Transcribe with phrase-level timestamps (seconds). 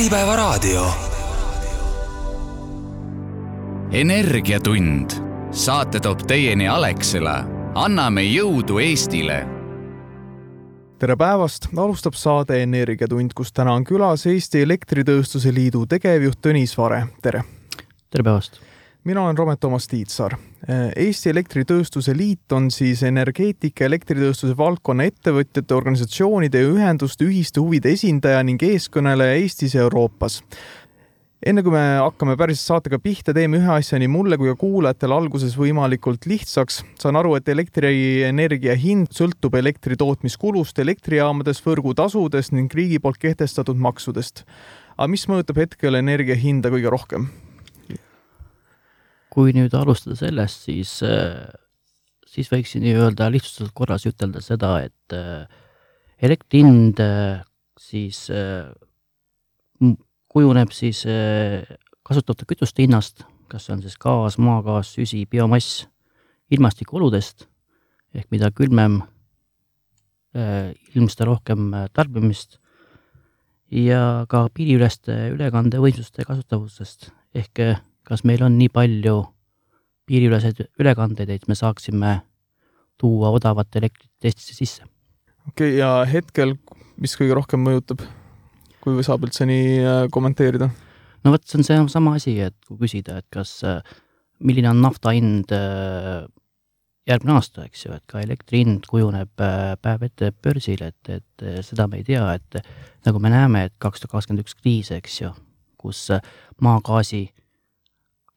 [0.00, 0.86] Äripäevaraadio.
[3.92, 5.10] energiatund,
[5.50, 7.44] saate toob teieni Alexela.
[7.74, 9.42] anname jõudu Eestile
[10.98, 17.04] tere päevast, alustab saade Energiatund, kus täna on külas Eesti Elektritööstuse Liidu tegevjuht Tõnis Vare,
[17.22, 17.44] tere!
[18.10, 18.69] tere päevast!
[19.04, 20.36] Mina olen Romet Toomas Tiitsaar.
[20.96, 27.94] Eesti Elektritööstuse Liit on siis energeetika ja elektritööstuse valdkonna ettevõtjate, organisatsioonide ja ühenduste ühiste huvide
[27.96, 30.42] esindaja ning eeskõneleja Eestis ja Euroopas
[31.40, 35.16] enne kui me hakkame päris saatega pihta, teeme ühe asja nii mulle kui ka kuulajatele
[35.16, 36.82] alguses võimalikult lihtsaks.
[37.00, 44.44] saan aru, et elektrienergia hind sõltub elektri tootmiskulust elektrijaamades, võrgutasudest ning riigi poolt kehtestatud maksudest.
[44.98, 47.30] aga mis mõjutab hetkel energia hinda kõige rohkem?
[49.30, 51.46] Kui nüüd alustada sellest, siis, äh,
[52.28, 55.46] siis võiksin nii-öelda lihtsustatud korras ütelda seda, et äh,
[56.20, 57.40] elektri hind äh,
[57.80, 58.26] siis
[60.30, 61.00] kujuneb siis
[62.06, 65.86] kasutatavate kütuste hinnast, kas see on siis gaas, maagaas, süsi, biomass,
[66.52, 67.46] ilmastikuoludest
[68.14, 68.98] ehk mida külmem,
[70.92, 72.58] ilmseda rohkem tarbimist
[73.72, 77.08] ja ka piiriüleste ülekandevõimsuste kasutavusest.
[77.34, 77.64] Ehk
[78.10, 79.20] kas meil on nii palju
[80.10, 82.16] piiriüleseid ülekandeid, et me saaksime
[82.98, 84.82] tuua odavat elektrit Eestisse sisse.
[85.48, 86.56] okei okay,, ja hetkel,
[87.00, 88.02] mis kõige rohkem mõjutab,
[88.82, 90.70] kui saab üldse nii äh, kommenteerida?
[91.24, 93.78] no vot, see on seesama asi, et kui küsida, et kas, äh,
[94.42, 96.26] milline on nafta hind äh,
[97.08, 101.86] järgmine aasta, eks ju, et ka elektri hind kujuneb päev ette börsil, et, et seda
[101.90, 102.60] me ei tea, et
[103.06, 105.32] nagu me näeme, et kaks tuhat kakskümmend üks kriis, eks ju,
[105.80, 106.08] kus
[106.62, 107.24] maagaasi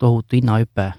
[0.02, 0.91] tohutu hinnahüpe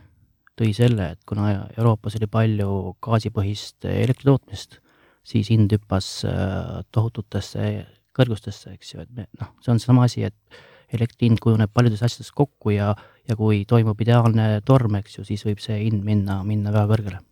[0.59, 4.79] tõi selle, et kuna Euroopas oli palju gaasipõhist elektri tootmist,
[5.27, 7.73] siis hind hüppas äh, tohututesse
[8.15, 12.05] kõrgustesse, eks ju, et me noh, see on seesama asi, et elektri hind kujuneb paljudes
[12.07, 12.93] asjades kokku ja,
[13.27, 17.23] ja kui toimub ideaalne torm, eks ju, siis võib see hind minna, minna väga kõrgele.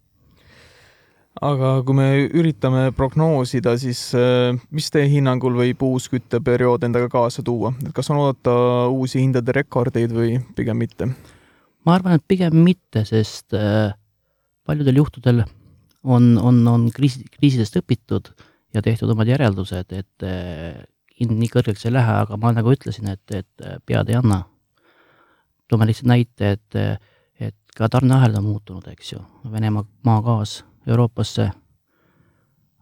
[1.42, 7.44] aga kui me üritame prognoosida, siis äh, mis teie hinnangul võib uus kütteperiood endaga kaasa
[7.46, 8.56] tuua, et kas on oodata
[8.90, 11.12] uusi hindade rekordeid või pigem mitte?
[11.86, 13.92] Ma arvan, et pigem mitte, sest äh,
[14.66, 15.42] paljudel juhtudel
[16.02, 18.32] on, on, on kriisi, kriisidest õpitud
[18.74, 20.82] ja tehtud omad järeldused, et äh,
[21.20, 24.42] hind nii kõrgeks ei lähe, aga ma nagu ütlesin, et, et äh, pead ei anna.
[25.70, 27.00] toome lihtsalt näite, et,
[27.40, 31.50] et ka tarneahelad on muutunud, eks ju, Venemaa maagaas Euroopasse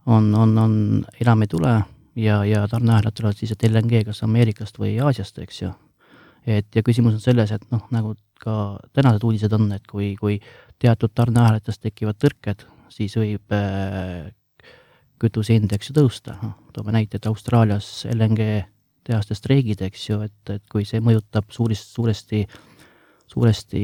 [0.05, 1.75] on, on, on, enam ei tule
[2.15, 5.71] ja, ja tarneahelad tulevad siis, et LNG kas Ameerikast või Aasiast, eks ju.
[6.45, 8.53] et ja küsimus on selles, et noh, nagu ka
[8.95, 10.39] tänased uudised on, et kui, kui
[10.81, 14.31] teatud tarneahelates tekivad tõrked, siis võib äh,
[15.21, 18.47] kütuse hind, eks ju, tõusta, noh, toome näite, et Austraalias LNG
[19.07, 22.43] tehaste streigid, eks ju, et, et kui see mõjutab suurist, suuresti,
[23.31, 23.83] suuresti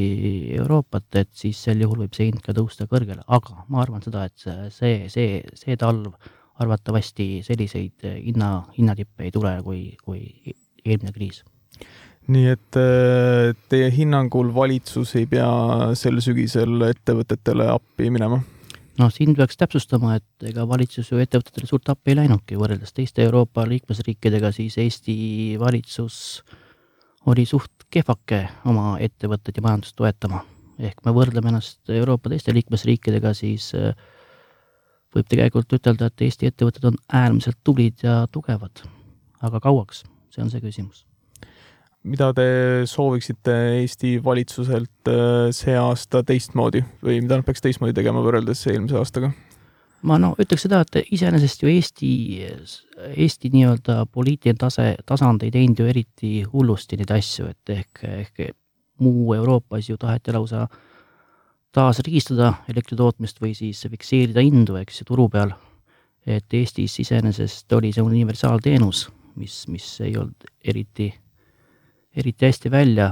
[0.57, 4.25] Euroopat, et siis sel juhul võib see hind ka tõusta kõrgele, aga ma arvan seda,
[4.27, 6.13] et see, see, see talv
[6.57, 10.23] arvatavasti selliseid hinna, hinnatippe ei tule kui, kui
[10.81, 11.43] eelmine kriis
[12.27, 15.47] nii et äh, teie hinnangul valitsus ei pea
[15.95, 18.41] sel sügisel ettevõtetele appi minema?
[18.97, 23.23] noh, siin peaks täpsustama, et ega valitsus ju ettevõtetele suurt appi ei läinudki, võrreldes teiste
[23.23, 25.17] Euroopa liikmesriikidega, siis Eesti
[25.61, 26.41] valitsus
[27.29, 30.43] oli suht kehvake oma ettevõtteid ja majandust toetama.
[30.77, 33.93] ehk me võrdleme ennast Euroopa teiste liikmesriikidega, siis äh,
[35.15, 38.83] võib tegelikult ütelda, et Eesti ettevõtted on äärmiselt tublid ja tugevad.
[39.41, 41.06] aga kauaks, see on see küsimus
[42.07, 42.47] mida te
[42.89, 48.97] sooviksite Eesti valitsuselt äh, see aasta teistmoodi või mida nad peaks teistmoodi tegema võrreldes eelmise
[48.99, 49.31] aastaga?
[50.07, 52.11] ma no ütleks seda, et iseenesest ju Eesti,
[53.15, 58.51] Eesti nii-öelda poliitiline tase, tasand ei teinud ju eriti hullusti neid asju, et ehk, ehk
[59.03, 60.67] muu Euroopas ju taheti lausa
[61.75, 65.53] taasriigistada elektri tootmist või siis fikseerida hindu, eks ju, turu peal.
[66.27, 69.05] et Eestis iseenesest oli see universaalteenus,
[69.39, 71.13] mis, mis ei olnud eriti
[72.17, 73.11] eriti hästi välja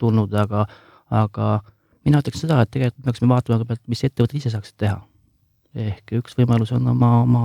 [0.00, 0.64] tulnud, aga,
[1.10, 1.60] aga
[2.06, 5.00] mina ütleks seda, et tegelikult me peaksime vaatama kõigepealt, mis ettevõtted ise saaksid teha.
[5.76, 7.42] ehk üks võimalus on oma, oma,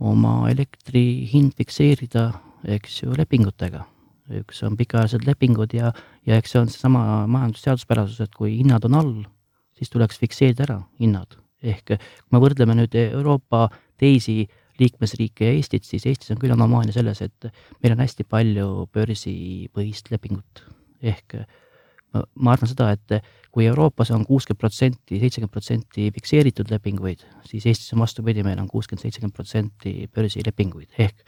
[0.00, 2.30] oma elektri hind fikseerida,
[2.76, 3.84] eks ju, lepingutega.
[4.40, 5.92] üks on pikaajalised lepingud ja,
[6.26, 9.14] ja eks see on seesama majandusseaduspärasus, et kui hinnad on all,
[9.76, 11.36] siis tuleks fikseerida ära hinnad.
[11.62, 13.68] ehk kui me võrdleme nüüd Euroopa
[14.00, 14.46] teisi
[14.80, 17.50] liikmesriike ja Eestit, siis Eestis on küll anomaalia selles, et
[17.82, 20.64] meil on hästi palju börsipõhist lepingut.
[21.00, 21.36] ehk
[22.14, 27.66] ma, ma arvan seda, et kui Euroopas on kuuskümmend protsenti, seitsekümmend protsenti fikseeritud lepinguid, siis
[27.66, 31.24] Eestis on vastupidi, meil on kuuskümmend, seitsekümmend protsenti börsilepinguid ehk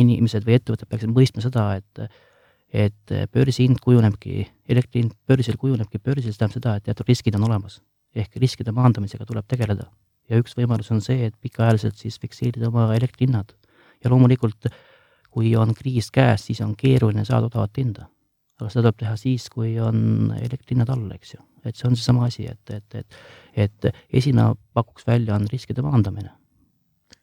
[0.00, 2.06] inimesed või ettevõtted peaksid mõistma seda, et
[2.74, 7.46] et börsihind kujunebki, elektri hind börsil kujunebki börsil, see tähendab seda, et teatud riskid on
[7.46, 7.82] olemas.
[8.14, 9.88] ehk riskide maandamisega tuleb tegeleda.
[10.30, 13.54] Ja üks võimalus on see, et pikaajaliselt siis fikseerida oma elektrihinnad.
[14.04, 14.66] ja loomulikult,
[15.30, 18.08] kui on kriis käes, siis on keeruline saada odavat hinda.
[18.60, 21.42] aga seda tuleb teha siis, kui on elektrihinnad all, eks ju.
[21.64, 23.20] et see on seesama asi, et, et, et,
[23.66, 26.32] et esimene pakuks välja, on riskide maandamine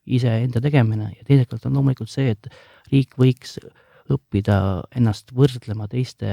[0.06, 2.50] iseenda tegemine ja teiselt poolt on loomulikult see, et
[2.92, 3.57] riik võiks
[4.12, 4.57] õppida
[4.97, 6.31] ennast võrdlema teiste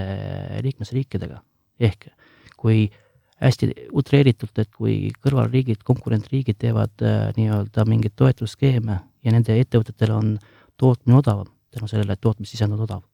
[0.65, 1.43] liikmesriikidega.
[1.79, 2.09] ehk
[2.59, 2.89] kui
[3.43, 3.69] hästi
[3.99, 10.33] utreeritult, et kui kõrvalriigid, konkurentriigid teevad äh, nii-öelda mingeid toetusskeeme ja nende ettevõtetel on
[10.79, 13.05] tootmine odavam, tänu sellele, et tootmissisend on odav,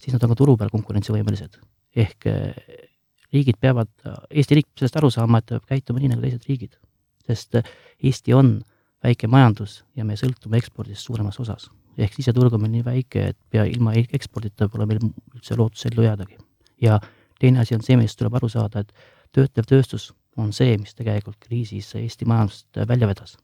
[0.00, 1.60] siis nad on ka turu peal konkurentsivõimelised.
[1.96, 2.54] ehk äh,
[3.32, 3.88] riigid peavad,
[4.30, 6.76] Eesti riik peab sellest aru saama, et ta peab käituma nii nagu teised riigid.
[7.26, 7.72] sest äh,
[8.02, 8.60] Eesti on
[9.04, 11.70] väike majandus ja me sõltume ekspordist suuremas osas.
[11.98, 15.00] ehk siseturg on meil nii väike, et pea ilma e-, ekspordita pole meil
[15.34, 16.38] üldse lootust ellu jäädagi.
[16.80, 17.00] ja
[17.40, 18.92] teine asi on see, millest tuleb aru saada, et
[19.32, 23.36] töötlev tööstus on see, mis tegelikult kriisis Eesti majandust välja vedas.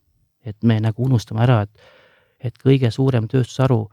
[0.44, 1.81] et me nagu unustame ära, et,
[2.40, 3.88] et kõige suurem tööstusharu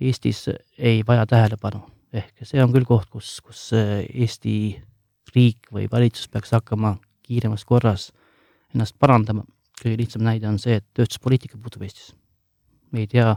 [0.00, 0.48] Eestis
[0.78, 1.82] ei vaja tähelepanu.
[2.12, 4.82] ehk see on küll koht, kus, kus Eesti
[5.34, 8.12] riik või valitsus peaks hakkama kiiremas korras
[8.74, 9.44] ennast parandama
[9.82, 12.14] kõige lihtsam näide on see, et tööstuspoliitika puudub Eestis.
[12.92, 13.36] me ei tea,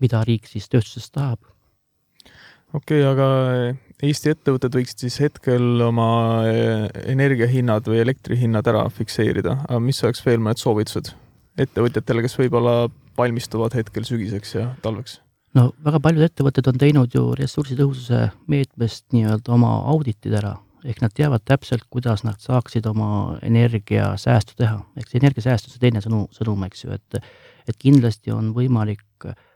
[0.00, 1.44] mida riik siis tööstusest tahab.
[2.74, 3.28] Okei okay,, aga
[4.04, 6.08] Eesti ettevõtted võiksid siis hetkel oma
[6.50, 11.14] eh, energiahinnad või elektrihinnad ära fikseerida, aga mis oleks veel mõned soovitused
[11.64, 15.20] ettevõtjatele, kes võib-olla valmistuvad hetkel sügiseks ja talveks?
[15.54, 21.14] no väga paljud ettevõtted on teinud ju ressursitõhususe meetmest nii-öelda oma auditid ära ehk nad
[21.16, 24.82] teavad täpselt, kuidas nad saaksid oma energiasäästu teha.
[24.98, 27.20] ehk see energiasääst on see teine sõnu, sõnum, eks ju, et
[27.64, 29.04] et kindlasti on võimalik,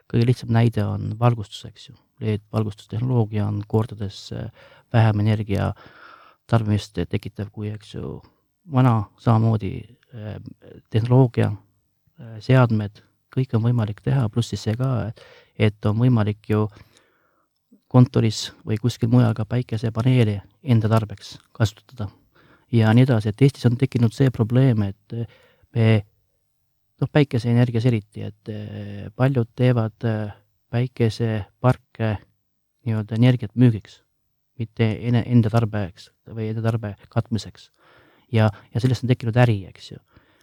[0.09, 1.99] kõige lihtsam näide on valgustus, eks ju.
[2.20, 4.50] LED-valgustustehnoloogia on kordades äh,
[4.93, 5.73] vähem energia
[6.49, 8.19] tarbimist tekitav kui, eks ju,
[8.73, 9.73] vana samamoodi
[10.15, 10.37] äh,
[10.91, 11.53] tehnoloogia,
[12.20, 13.03] äh, seadmed,
[13.35, 15.12] kõike on võimalik teha, pluss siis see ka,
[15.59, 16.85] et on võimalik ju äh,
[17.88, 22.09] kontoris või kuskil mujal ka päikesepaneeli enda tarbeks kasutada.
[22.73, 25.15] ja nii edasi, et Eestis on tekkinud see probleem, et
[25.75, 25.87] me
[27.00, 28.50] noh, päikeseenergias eriti, et
[29.17, 30.35] paljud teevad eh,
[30.70, 32.17] päikeseparke
[32.87, 34.03] nii-öelda energiat müügiks,
[34.59, 37.70] mitte ene, enda tarbeks või enda tarbe katmiseks.
[38.32, 39.99] ja, ja sellest on tekkinud äri, eks ju.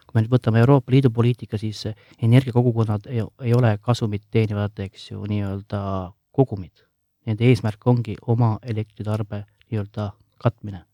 [0.05, 1.85] kui me nüüd võtame Euroopa Liidu poliitika, siis
[2.21, 6.85] energiakogukonnad ei, ei ole kasumit teenivad, eks ju, nii-öelda kogumid
[7.25, 10.11] nende eesmärk ongi oma elektritarbe nii-öelda
[10.41, 10.85] katmine.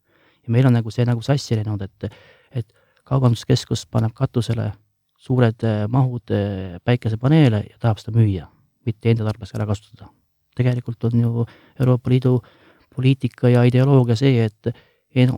[0.44, 2.14] ja meil on nagu see nagu sassi läinud, et,
[2.52, 2.74] et
[3.04, 4.72] kaubanduskeskus paneb katusele
[5.22, 8.48] suured äh, mahud äh, päikesepaneele ja tahab seda müüa,
[8.86, 10.10] mitte enda tarbeks ära kasutada.
[10.56, 11.46] tegelikult on ju
[11.80, 12.42] Euroopa Liidu
[12.96, 14.74] poliitika ja ideoloogia see, et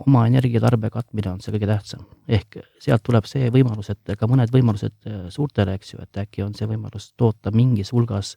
[0.06, 2.06] oma energiatarbe katmine on see kõige tähtsam.
[2.28, 6.44] ehk sealt tuleb see võimalus, et ka mõned võimalused äh, suurtele, eks ju, et äkki
[6.44, 8.36] on see võimalus toota mingis hulgas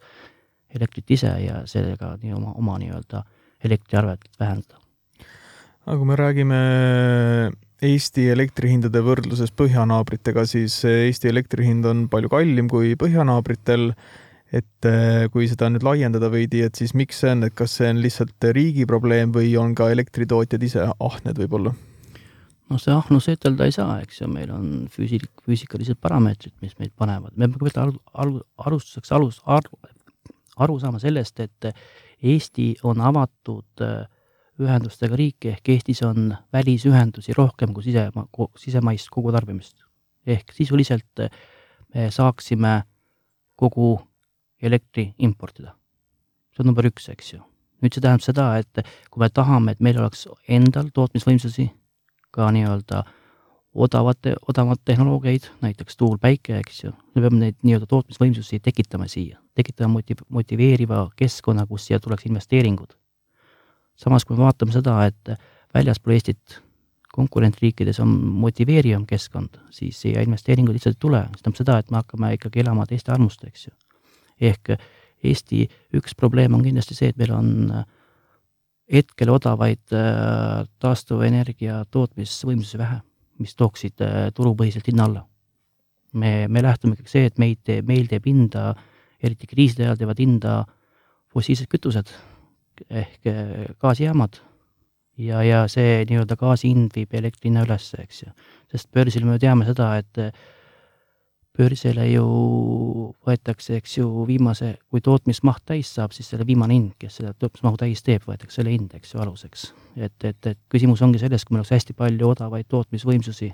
[0.75, 3.23] elektrit ise ja sellega nii oma, oma nii-öelda
[3.65, 4.81] elektriarvet vähendada.
[5.87, 6.61] aga kui me räägime
[7.85, 13.91] Eesti elektrihindade võrdluses põhjanaabritega, siis Eesti elektri hind on palju kallim kui põhjanaabritel.
[14.55, 17.91] Et eh, kui seda nüüd laiendada veidi, et siis miks see on, et kas see
[17.91, 21.75] on lihtsalt riigi probleem või on ka elektritootjad ise ahned võib-olla?
[22.71, 26.95] noh, see ahnus ütelda ei saa, eks ju, meil on füüsi-, füüsikalised parameetrid, mis meid
[26.99, 31.71] panevad, me peame kõigepealt al-, alustuseks alus, aru saama sellest, et
[32.27, 34.07] Eesti on avatud äh,
[34.63, 38.25] ühendustega riik, ehk Eestis on välisühendusi rohkem kui sisema,
[38.59, 39.85] sisemaist kogutarbimist.
[40.27, 41.31] ehk sisuliselt äh,
[41.95, 42.83] me saaksime
[43.57, 44.01] kogu
[44.63, 45.75] elektri importida.
[46.55, 47.43] see on number üks, eks ju.
[47.83, 51.71] nüüd see tähendab seda, et kui me tahame, et meil oleks endal tootmisvõimsusi,
[52.33, 53.05] ka nii-öelda
[53.75, 59.41] odavate, odavamat tehnoloogiaid, näiteks tuul, päike, eks ju, me peame neid nii-öelda tootmisvõimsusi tekitama siia
[59.57, 62.95] tekitada motiv-, motiveeriva keskkonna, kus siia tuleks investeeringud.
[63.97, 65.31] samas, kui me vaatame seda, et
[65.75, 66.59] väljaspool Eestit
[67.17, 68.11] konkurentriikides on
[68.45, 72.61] motiveerivam keskkond, siis siia investeeringuid lihtsalt ei tule, see tähendab seda, et me hakkame ikkagi
[72.61, 73.73] elama teiste armust, eks ju.
[74.41, 74.77] Ehk
[75.27, 75.65] Eesti
[75.97, 77.49] üks probleem on kindlasti see, et meil on
[78.93, 83.01] hetkel odavaid äh, taastuvenergia tootmisvõimsusi vähe,
[83.43, 84.05] mis tooksid
[84.37, 85.25] turupõhiselt hinna alla.
[86.13, 88.71] me, me lähtume ikkagi see, et meid, meil teeb hinda
[89.23, 90.57] eriti kriiside ajal teevad hinda
[91.33, 92.13] fossiilsed kütused
[92.91, 94.41] ehk eh, gaasijaamad
[95.23, 98.33] ja, ja see nii-öelda gaasi hind viib elektri hinna ülesse, eks ju.
[98.73, 100.33] sest börsil me teame seda, et eh,
[101.57, 102.25] börsile ju
[103.27, 107.79] võetakse, eks ju, viimase, kui tootmismaht täis saab, siis selle viimane hind, kes selle tootmismahu
[107.81, 109.71] täis teeb, võetakse selle hind, eks ju, aluseks.
[109.97, 113.51] et, et, et küsimus ongi selles, kui meil oleks hästi palju odavaid tootmisvõimsusi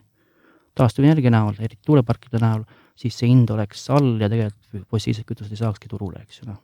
[0.79, 2.65] taastuvenergia näol, eriti tuuleparkide näol,
[2.99, 6.61] siis see hind oleks all ja tegelikult fossiilsed kütused ei saakski turule, eks ju, noh.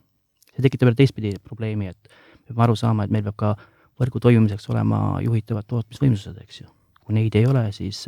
[0.53, 2.09] see tekitab jälle teistpidi probleemi, et
[2.47, 3.53] me peame aru saama, et meil peab ka
[3.99, 6.71] võrgu toimimiseks olema juhitavad tootmisvõimsused, eks ju.
[7.03, 8.05] kui neid ei ole, siis,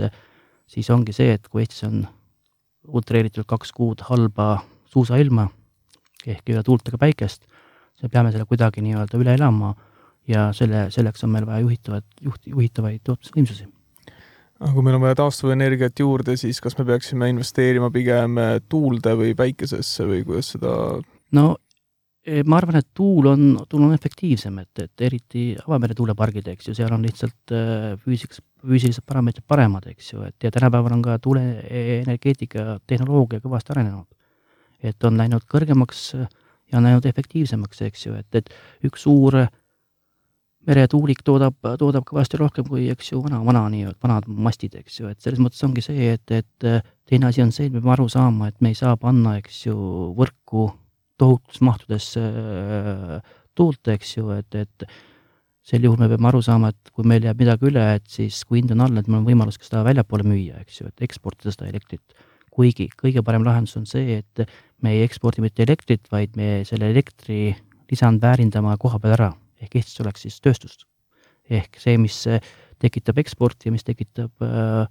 [0.69, 2.03] siis ongi see, et kui Eestis on
[2.87, 4.61] utreeritult kaks kuud halba
[4.91, 5.47] suusailma
[6.27, 7.45] ehk ole tuult ega päikest,
[8.01, 9.73] me peame selle kuidagi nii-öelda üle elama
[10.29, 13.67] ja selle, selleks on meil vaja juhitavat, juht, juhitavaid tootmisvõimsusi.
[14.59, 18.37] aga kui meil on vaja taastuvenergiat juurde, siis kas me peaksime investeerima pigem
[18.69, 20.75] tuulde või päikesesse või kuidas seda
[21.37, 21.45] no
[22.45, 26.75] ma arvan, et tuul on, tuul on efektiivsem, et, et eriti avamere tuulepargid, eks ju,
[26.77, 31.17] seal on lihtsalt äh, füüsiks, füüsilised parameetrid paremad, eks ju, et ja tänapäeval on ka
[31.23, 34.05] tuuleenergeetika tehnoloogia kõvasti arenenud.
[34.81, 38.49] et on läinud kõrgemaks ja on läinud efektiivsemaks, eks ju, et, et
[38.85, 39.35] üks suur
[40.65, 45.09] meretuulik toodab, toodab kõvasti rohkem kui, eks ju, vana, vana nii-öelda, vanad mastid, eks ju,
[45.09, 48.07] et selles mõttes ongi see, et, et teine asi on see, et me peame aru
[48.09, 49.77] saama, et me ei saa panna, eks ju,
[50.17, 50.69] võrku
[51.21, 53.19] tohutus mahtudes äh,
[53.57, 54.85] tuult, eks ju, et, et
[55.65, 58.61] sel juhul me peame aru saama, et kui meil jääb midagi üle, et siis kui
[58.61, 61.53] hind on all, et meil on võimalus ka seda väljapoole müüa, eks ju, et eksportida
[61.53, 62.21] seda elektrit.
[62.51, 64.41] kuigi kõige parem lahendus on see, et
[64.83, 67.53] me ei ekspordi mitte elektrit, vaid me selle elektri
[67.91, 69.29] lisandväärindama koha peal ära,
[69.61, 70.83] ehk Eestis oleks siis tööstust.
[71.49, 72.17] ehk see, mis
[72.79, 74.87] tekitab eksporti ja mis tekitab äh,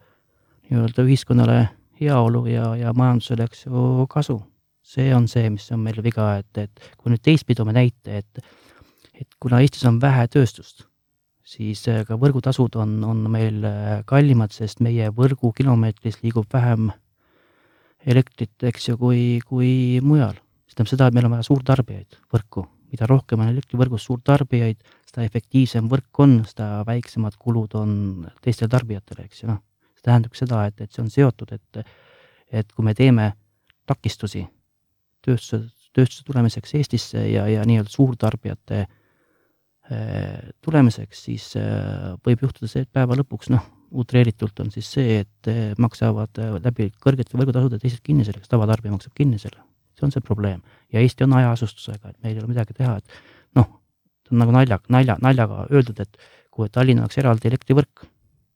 [0.71, 1.59] nii-öelda ühiskonnale
[2.01, 4.39] heaolu ja, ja majandusele, eks ju, kasu
[4.91, 8.41] see on see, mis on meil viga, et, et kui nüüd teistpidi toome näite, et,
[9.15, 10.87] et kuna Eestis on vähe tööstust,
[11.47, 16.91] siis äh, ka võrgutasud on, on meil äh, kallimad, sest meie võrgukilomeetris liigub vähem
[18.07, 20.39] elektrit, eks ju, kui, kui mujal.
[20.71, 22.67] see tähendab seda, et meil on vaja suurtarbijaid võrku.
[22.91, 27.93] mida rohkem on elektrivõrgus suurtarbijaid, seda efektiivsem võrk on, seda väiksemad kulud on
[28.43, 29.61] teistele tarbijatele, eks ju, noh.
[29.95, 31.85] see tähendab seda, et, et see on seotud, et,
[32.51, 33.29] et kui me teeme
[33.87, 34.43] takistusi
[35.25, 38.93] tööstuse, tööstuse tulemiseks Eestisse ja, ja nii-öelda suurtarbijate äh,
[40.65, 43.67] tulemiseks, siis äh, võib juhtuda see, et päeva lõpuks noh,
[44.01, 48.95] utreeritult on siis see, et äh, maksavad läbi kõrgete võrgutasude teised kinni selle, kes tavatarbija
[48.95, 49.67] maksab kinni selle.
[49.99, 50.63] see on see probleem
[50.95, 53.19] ja Eesti on hajaasustusega, et meil ei ole midagi teha, et
[53.59, 53.67] noh,
[54.25, 56.17] see on nagu nalja, nalja, naljaga öeldud, et
[56.51, 58.07] kui Tallinn oleks eraldi elektrivõrk,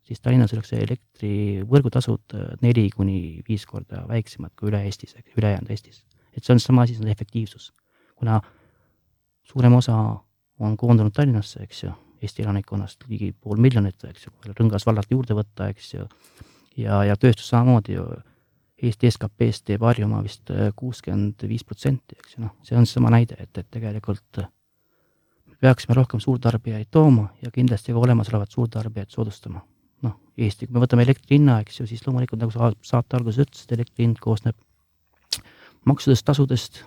[0.05, 6.03] siis Tallinnas oleks elektrivõrgutasud neli kuni viis korda väiksemad kui üle Eestis, ülejäänud Eestis
[6.37, 7.73] et see on sama asi, see on efektiivsus.
[8.15, 8.41] kuna
[9.43, 9.97] suurem osa
[10.59, 15.11] on koondunud Tallinnasse, eks ju, Eesti elanikkonnast ligi pool miljonit, eks ju, veel Rõngas vallalt
[15.11, 16.07] juurde võtta, eks ju,
[16.81, 18.07] ja, ja tööstus samamoodi ju,
[18.85, 23.13] Eesti SKP-st teeb Harjumaa vist äh, kuuskümmend viis protsenti, eks ju, noh, see on seesama
[23.15, 24.49] näide, et, et tegelikult äh,
[25.51, 29.63] me peaksime rohkem suurtarbijaid tooma ja kindlasti ka olemasolevat suurtarbijaid soodustama.
[30.05, 33.47] noh, Eesti, kui me võtame elektri hinna, eks ju, siis loomulikult nagu sa saate alguses
[33.47, 34.57] ütlesid, elektri hind koosneb
[35.89, 36.83] maksudest, tasudest,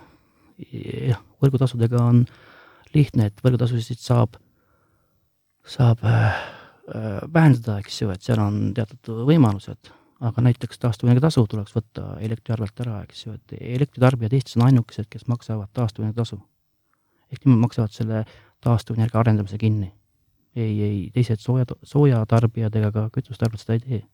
[0.71, 2.23] jah, võrgutasudega on
[2.95, 4.37] lihtne, et võrgutasusid saab,
[5.67, 6.41] saab äh,
[7.33, 9.91] vähendada, eks ju, et seal on teatud võimalused,
[10.27, 15.09] aga näiteks taastuvenergia tasu tuleks võtta elektriarvelt ära, eks ju, et elektritarbijad Eestis on ainukesed,
[15.11, 16.41] kes maksavad taastuvenergia tasu.
[17.31, 18.25] ehk nemad maksavad selle
[18.63, 19.93] taastuvenergia arendamise kinni.
[20.55, 24.05] ei, ei teised sooja, soojatarbijad ega ka kütustarbijad seda ei tee.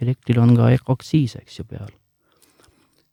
[0.00, 1.88] elektril on ka aktsiis, eks ju, peal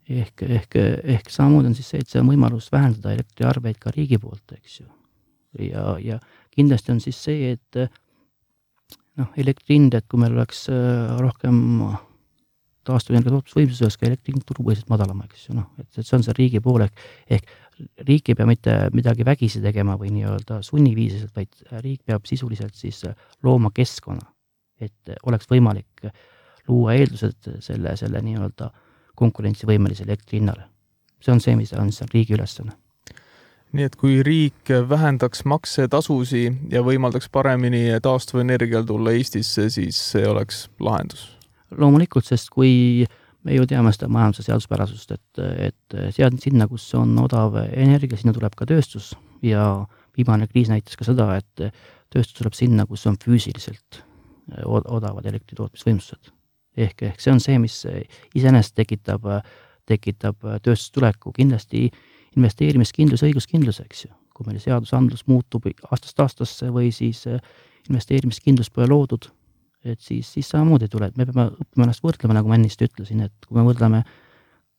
[0.09, 0.77] ehk, ehk,
[1.15, 4.79] ehk samamoodi on siis see, et see on võimalus vähendada elektriarveid ka riigi poolt, eks
[4.81, 4.87] ju.
[5.65, 6.19] ja, ja
[6.53, 7.79] kindlasti on siis see, et
[9.19, 11.57] noh, elektri hind, et kui meil oleks äh, rohkem
[12.85, 16.25] taastuvenergia tootmisvõimsus, oleks ka elektri hind turupõhiselt madalam, eks ju, noh, et, et see on
[16.27, 17.05] see riigi pool ehk,
[17.39, 17.53] ehk
[18.07, 23.01] riik ei pea mitte midagi vägisi tegema või nii-öelda sunniviisiliselt, vaid riik peab sisuliselt siis
[23.43, 24.29] looma keskkonna,
[24.85, 26.05] et oleks võimalik
[26.69, 28.84] luua eeldused selle, selle nii-öelda äh,
[29.15, 30.69] konkurentsivõimelisele elektri hinnale.
[31.21, 32.75] see on see, mis on seal riigi ülesanne.
[33.75, 40.69] nii et kui riik vähendaks maksetasusi ja võimaldaks paremini taastuvenergial tulla Eestisse, siis see oleks
[40.79, 41.37] lahendus?
[41.77, 43.05] loomulikult, sest kui
[43.43, 48.33] me ju teame seda majanduse seaduspärasust, et, et sealt sinna, kus on odav energia, sinna
[48.33, 49.13] tuleb ka tööstus
[49.45, 49.85] ja
[50.17, 51.67] viimane kriis näitas ka seda, et
[52.13, 54.01] tööstus tuleb sinna, kus on füüsiliselt
[54.65, 56.31] odavad elektritootmisvõimsused
[56.77, 57.81] ehk, ehk see on see, mis
[58.35, 59.27] iseenesest tekitab,
[59.89, 61.87] tekitab tööstustuleku, kindlasti
[62.35, 64.13] investeerimiskindlus, õiguskindlus, eks ju.
[64.35, 67.21] kui meil seadusandlus muutub aastast aastasse või siis
[67.87, 69.29] investeerimiskindlus pole loodud,
[69.85, 73.47] et siis, siis samamoodi tuleb, me peame õppima ennast võrdlema, nagu ma ennist ütlesin, et
[73.47, 74.01] kui me võrdleme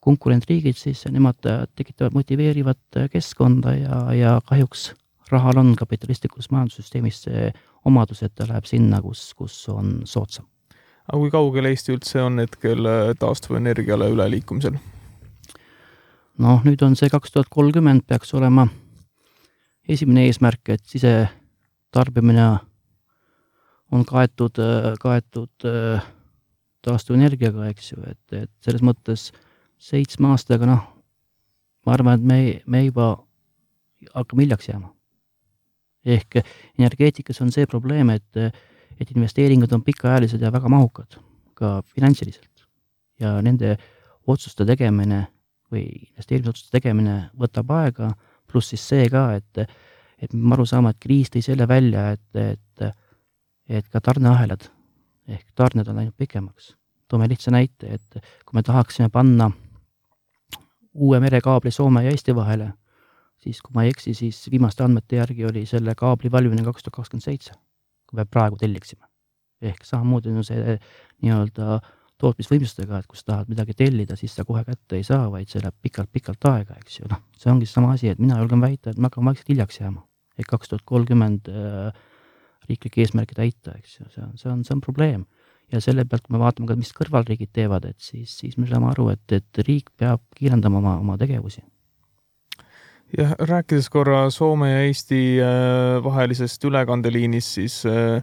[0.04, 1.40] konkurentriigid, siis nemad
[1.74, 4.90] tekitavad motiveerivat keskkonda ja, ja kahjuks
[5.30, 7.48] rahal on kapitalistlikus majandussüsteemis see
[7.86, 10.46] omadus, et ta läheb sinna, kus, kus on soodsam.
[11.06, 12.88] Aga kui kaugel Eesti üldse on hetkel
[13.20, 14.78] taastuvenergiale üleliikumisel?
[16.42, 18.66] noh, nüüd on see kaks tuhat kolmkümmend peaks olema
[19.88, 22.46] esimene eesmärk, et sisetarbimine
[23.94, 24.58] on kaetud,
[25.00, 25.68] kaetud
[26.86, 29.30] taastuvenergiaga, eks ju, et, et selles mõttes
[29.82, 30.84] seitsme aastaga, noh,
[31.86, 33.12] ma arvan, et me, me juba
[34.14, 34.92] hakkame hiljaks jääma.
[36.06, 36.36] ehk
[36.78, 38.42] energeetikas on see probleem, et,
[39.00, 41.18] et investeeringud on pikaajalised ja väga mahukad,
[41.54, 42.50] ka finantsiliselt.
[43.20, 43.78] ja nende
[44.28, 45.22] otsuste tegemine
[45.72, 48.10] või investeerimisotsuste tegemine võtab aega,
[48.46, 49.70] pluss siis see ka, et,
[50.20, 52.96] et me aru saama, et kriis tõi selle välja, et, et,
[53.68, 54.68] et ka tarneahelad
[55.28, 56.76] ehk tarned on läinud pikemaks.
[57.08, 59.50] toome lihtsa näite, et kui me tahaksime panna
[60.94, 62.72] uue merekaabli Soome ja Eesti vahele,
[63.38, 66.96] siis kui ma ei eksi, siis viimaste andmete järgi oli selle kaabli valmimine kaks tuhat
[66.96, 67.52] kakskümmend seitse,
[68.06, 69.04] kui me praegu telliksime.
[69.66, 70.74] ehk samamoodi on see
[71.24, 71.78] nii-öelda
[72.20, 75.60] tootmisvõimsustega, et kui sa tahad midagi tellida, siis sa kohe kätte ei saa, vaid see
[75.62, 79.00] läheb pikalt-pikalt aega, eks ju, noh, see ongi seesama asi, et mina julgen väita, et
[79.00, 80.04] me hakkame vaikselt hiljaks jääma.
[80.36, 81.92] et kaks tuhat kolmkümmend äh,
[82.68, 85.24] riiklikke eesmärke täita, eks ju, see on, see on, see on probleem.
[85.72, 88.92] ja selle pealt, kui me vaatame ka, mis kõrvalriigid teevad, et siis, siis me saame
[88.92, 91.64] aru, et, et riik peab kiirendama oma, oma tegevusi
[93.14, 98.22] jah, rääkides korra Soome ja Eesti äh, vahelisest ülekandeliinist, siis äh,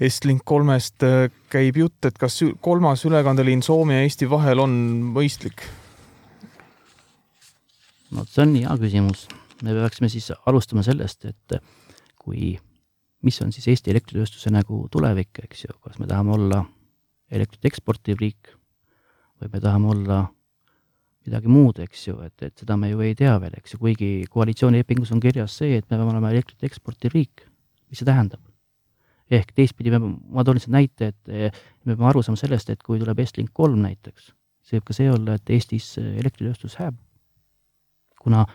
[0.00, 4.78] Estlink kolmest äh, käib jutt, et kas kolmas ülekandeliin Soome ja Eesti vahel on
[5.16, 5.64] mõistlik?
[8.12, 9.26] no see on hea küsimus.
[9.62, 11.58] me peaksime siis alustama sellest, et
[12.18, 12.54] kui,
[13.22, 16.64] mis on siis Eesti elektritööstuse nagu tulevik, eks ju, kas me tahame olla
[17.30, 18.54] elektrit eksportiv riik
[19.38, 20.22] või me tahame olla
[21.28, 24.10] midagi muud, eks ju, et, et seda me ju ei tea veel, eks ju, kuigi
[24.32, 27.46] koalitsioonilepingus on kirjas see, et me peame olema elektrit eksportiv riik.
[27.88, 28.42] mis see tähendab?
[29.30, 30.00] ehk teistpidi me,
[30.32, 33.82] ma toon lihtsalt näite, et me peame aru saama sellest, et kui tuleb Estlink kolm
[33.84, 34.32] näiteks,
[34.64, 36.96] see võib ka see olla, et Eestis elektritööstus hääb.
[38.18, 38.46] kuna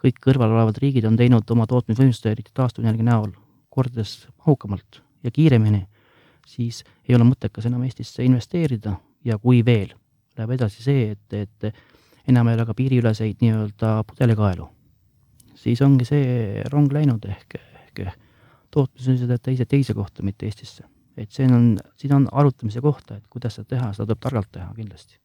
[0.00, 3.30] kõik kõrval olevad riigid on teinud oma tootmisvõimsuste, eriti taastuvenergia näol,
[3.70, 5.84] kordades mahukamalt ja kiiremini,
[6.48, 9.92] siis ei ole mõttekas enam Eestisse investeerida ja kui veel
[10.36, 11.68] läheb edasi see, et, et
[12.28, 14.68] enam ei ole ka piiriüleseid nii-öelda pudelikaelu,
[15.58, 18.04] siis ongi see rong läinud ehk, ehk
[18.72, 20.86] tootmisündmused teise, teise kohta, mitte Eestisse.
[21.16, 24.70] et see on, siin on arutamise kohta, et kuidas seda teha, seda tuleb targalt teha
[24.76, 25.18] kindlasti.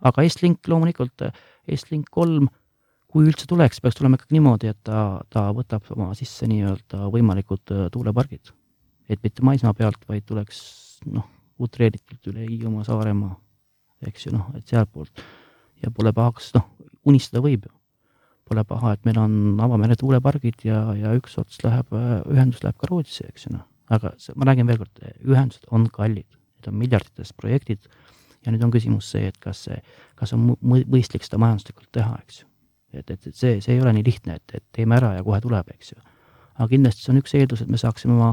[0.00, 1.26] aga Estlink loomulikult,
[1.68, 2.48] Estlink kolm,
[3.12, 7.74] kui üldse tuleks, peaks tulema ikkagi niimoodi, et ta, ta võtab oma sisse nii-öelda võimalikud
[7.74, 8.54] äh, tuulepargid.
[9.08, 10.62] et mitte maismaa pealt, vaid tuleks
[11.12, 11.28] noh,
[11.60, 13.36] utreeritult üle Hiiumaa, Saaremaa,
[14.08, 15.20] eks ju noh, et sealtpoolt
[15.82, 16.68] ja pole pahaks, noh,
[17.08, 17.74] unistada võib ju
[18.52, 21.92] pole paha, et meil on avamere tuulepargid ja, ja üks ots läheb,
[22.30, 23.66] ühendus läheb ka Rootsi, eks ju noh.
[23.92, 27.86] aga see, ma räägin veel kord, ühendused on kallid, need on miljardites projektid
[28.42, 29.78] ja nüüd on küsimus see, et kas see,
[30.18, 32.48] kas on mõistlik seda majanduslikult teha, eks ju.
[32.98, 35.40] et, et, et see, see ei ole nii lihtne, et, et teeme ära ja kohe
[35.44, 36.00] tuleb, eks ju.
[36.56, 38.32] aga kindlasti see on üks eeldus, et me saaksime oma,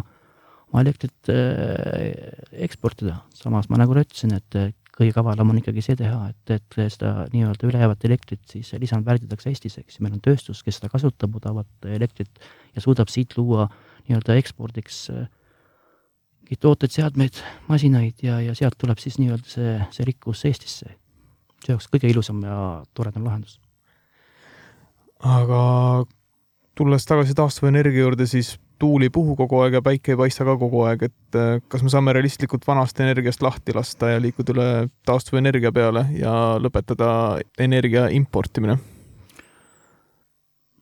[0.72, 2.34] oma elektrit äh,
[2.66, 4.62] eksportida, samas ma nagu ütlesin, et
[5.00, 9.78] kõige kavalam on ikkagi see teha, et, et seda nii-öelda ülejäävat elektrit siis lisandvärgitakse Eestis,
[9.80, 12.42] eks ju, meil on tööstus, kes seda kasutab, odavat elektrit
[12.76, 13.70] ja suudab siit luua
[14.08, 20.08] nii-öelda ekspordiks mingeid äh, tooteid, seadmeid, masinaid ja, ja sealt tuleb siis nii-öelda see, see
[20.12, 20.96] rikkus Eestisse.
[21.64, 22.60] see oleks kõige ilusam ja
[22.96, 23.60] toredam lahendus.
[25.20, 25.62] aga
[26.76, 30.56] tulles tagasi taastuvenergia juurde, siis tuul ei puhu kogu aeg ja päike ei paista ka
[30.60, 34.70] kogu aeg, et äh, kas me saame realistlikult vanast energiast lahti lasta ja liikuda üle
[35.08, 37.12] taastuvenergia peale ja lõpetada
[37.60, 38.80] energia importimine?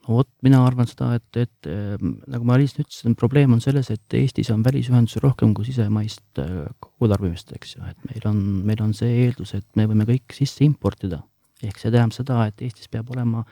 [0.07, 3.89] no vot, mina arvan seda, et, et ähm, nagu ma lihtsalt ütlesin, probleem on selles,
[3.93, 8.83] et Eestis on välisühendusi rohkem kui sisemaist äh, kogutarbimist, eks ju, et meil on, meil
[8.85, 11.23] on see eeldus, et me võime kõik sisse importida.
[11.63, 13.43] ehk see tähendab seda, et Eestis peab olema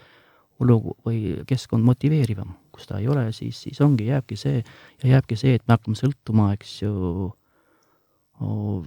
[0.61, 5.37] olu või keskkond motiveerivam kus ta ei ole, siis, siis ongi, jääbki see ja jääbki
[5.39, 7.31] see, et me hakkame sõltuma, eks ju,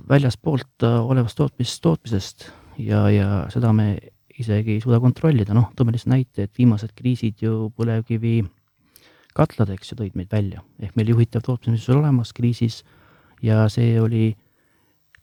[0.09, 2.51] väljaspoolt äh, olevast tootmis, tootmisest.
[2.79, 3.96] Ja, ja seda me
[4.38, 8.42] isegi ei suuda kontrollida, noh, toome lihtsalt näite, et viimased kriisid ju põlevkivi
[9.35, 12.83] katlad, eks ju, tõid meid välja, ehk meil juhitav tootmisviis oli olemas kriisis
[13.42, 14.31] ja see oli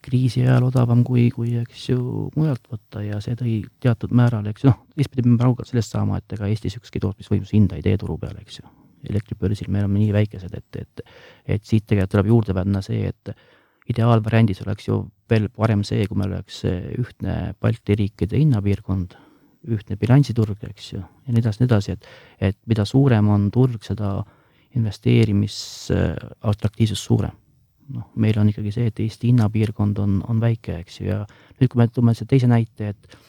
[0.05, 1.99] kriisi ajal odavam kui, kui eks ju
[2.35, 5.95] mujalt võtta ja see tõi teatud määral, eks ju, noh, teistpidi peame aru ka sellest
[5.95, 8.65] saama, et ega Eestis ükski tootmisvõimsus hinda ei tee turu peal, eks ju.
[9.05, 10.93] elektribörsil me oleme nii väikesed, et, et,
[11.45, 13.23] et siit tegelikult tuleb juurde panna see, et
[13.93, 14.95] ideaalvariandis oleks ju
[15.29, 19.09] veel parem see, kui meil oleks ühtne Balti riikide hinnapiirkond,
[19.75, 22.03] ühtne bilansiturg, eks ju, ja nii edasi, nii edasi, et,
[22.49, 24.09] et mida suurem on turg, seda
[24.75, 27.35] investeerimisatraktiivsus suurem.
[27.93, 31.19] Noh, meil on ikkagi see, et Eesti hinnapiirkond on, on väike, eks ju, ja
[31.59, 33.19] nüüd, kui me toome selle teise näite, et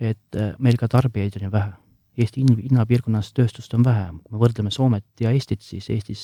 [0.00, 1.72] et meil ka tarbijaid on ju vähe.
[2.20, 6.22] Eesti hinnapiirkonnas tööstust on vähe, kui me võrdleme Soomet ja Eestit, siis Eestis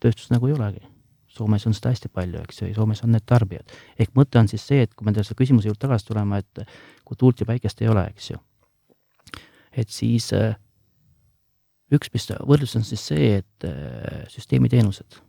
[0.00, 0.84] tööstust nagu ei olegi
[1.30, 3.70] Soomes on seda hästi palju, eks ju, ja Soomes on need tarbijad.
[3.98, 6.62] ehk mõte on siis see, et kui me selle küsimuse juurde tagasi tulema, et
[7.06, 8.40] kui tuult ja päikest ei ole, eks ju,
[9.70, 10.56] et siis äh,
[11.94, 15.20] üks, mis võrdlus on siis see, et äh, süsteemiteenused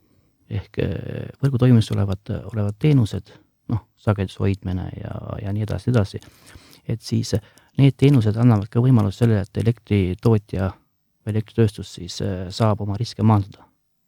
[0.51, 3.33] ehk äh, võrgu toimimises olevad, olevad teenused,
[3.71, 6.21] noh, sageduse hoidmine ja, ja nii edasi, edasi,
[6.89, 7.35] et siis
[7.79, 10.71] need teenused annavad ka võimaluse sellele, et elektritootja
[11.21, 12.17] või elektritööstus siis
[12.51, 13.67] saab oma riske maandada.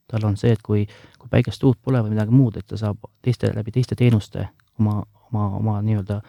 [0.09, 0.83] Tal on see, et kui,
[1.17, 4.99] kui päikest, tuult pole või midagi muud, et ta saab teiste, läbi teiste teenuste oma,
[5.29, 6.19] oma, oma nii-öelda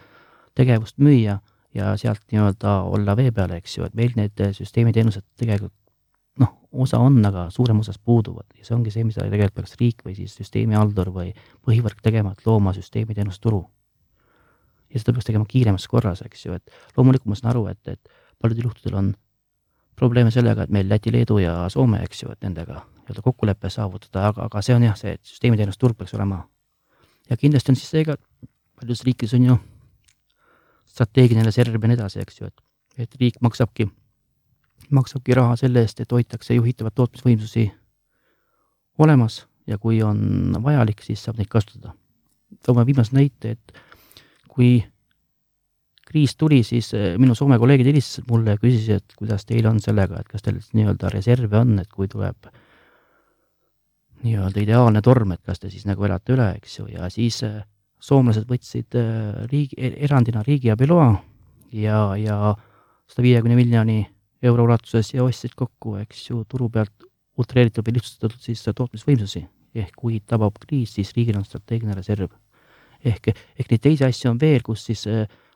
[0.54, 1.40] tegevust müüa
[1.74, 5.74] ja sealt nii-öelda olla vee peal, eks ju, et meil need süsteemiteenused tegelikult
[6.74, 10.16] osa on, aga suurem osas puuduvad ja see ongi see, mida tegelikult peaks riik või
[10.18, 11.32] siis süsteemihaldur või
[11.66, 13.64] põhivõrk tegema, et looma süsteemiteenusturu.
[14.94, 18.14] ja seda peaks tegema kiiremas korras, eks ju, et loomulikult ma saan aru, et, et
[18.42, 19.12] paljudel juhtudel on
[19.96, 24.28] probleeme sellega, et meil Läti, Leedu ja Soome, eks ju, et nendega nii-öelda kokkulepe saavutada,
[24.30, 26.44] aga, aga see on jah, see, et süsteemiteenus turg peaks olema.
[27.30, 28.16] ja kindlasti on siis see ka,
[28.80, 29.58] paljudes riikides on ju
[30.94, 32.64] strateegiline reserv ja nii edasi, eks ju, et,
[33.06, 33.88] et riik maksabki,
[34.90, 37.68] maksabki raha selle eest, et hoitakse juhitavad tootmisvõimsusi
[38.98, 41.94] olemas ja kui on vajalik, siis saab neid kasutada.
[42.66, 43.72] toome viimase näite, et
[44.48, 44.84] kui
[46.04, 49.80] kriis tuli, siis eh, minu Soome kolleegid helistasid mulle ja küsisid, et kuidas teil on
[49.82, 52.50] sellega, et kas teil nii-öelda reserve on, et kui tuleb
[54.24, 57.62] nii-öelda ideaalne torm, et kas te siis nagu elate üle, eks ju, ja siis äh,
[58.00, 61.08] soomlased võtsid äh, riigi, erandina riigiabiloa
[61.72, 62.38] ja, ja
[63.08, 63.98] sada viiekümne miljoni
[64.44, 67.06] euro ulatuses ja ostsid kokku, eks ju, turu pealt
[67.40, 69.46] utreeritud või lihtsustatud siis tootmisvõimsusi.
[69.74, 72.30] ehk kui tabab kriis, siis riigil on strateegiline reserv.
[73.04, 73.28] ehk,
[73.58, 75.04] ehk neid teisi asju on veel, kus siis,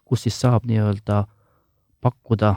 [0.04, 1.24] kus siis saab nii-öelda
[2.00, 2.54] pakkuda,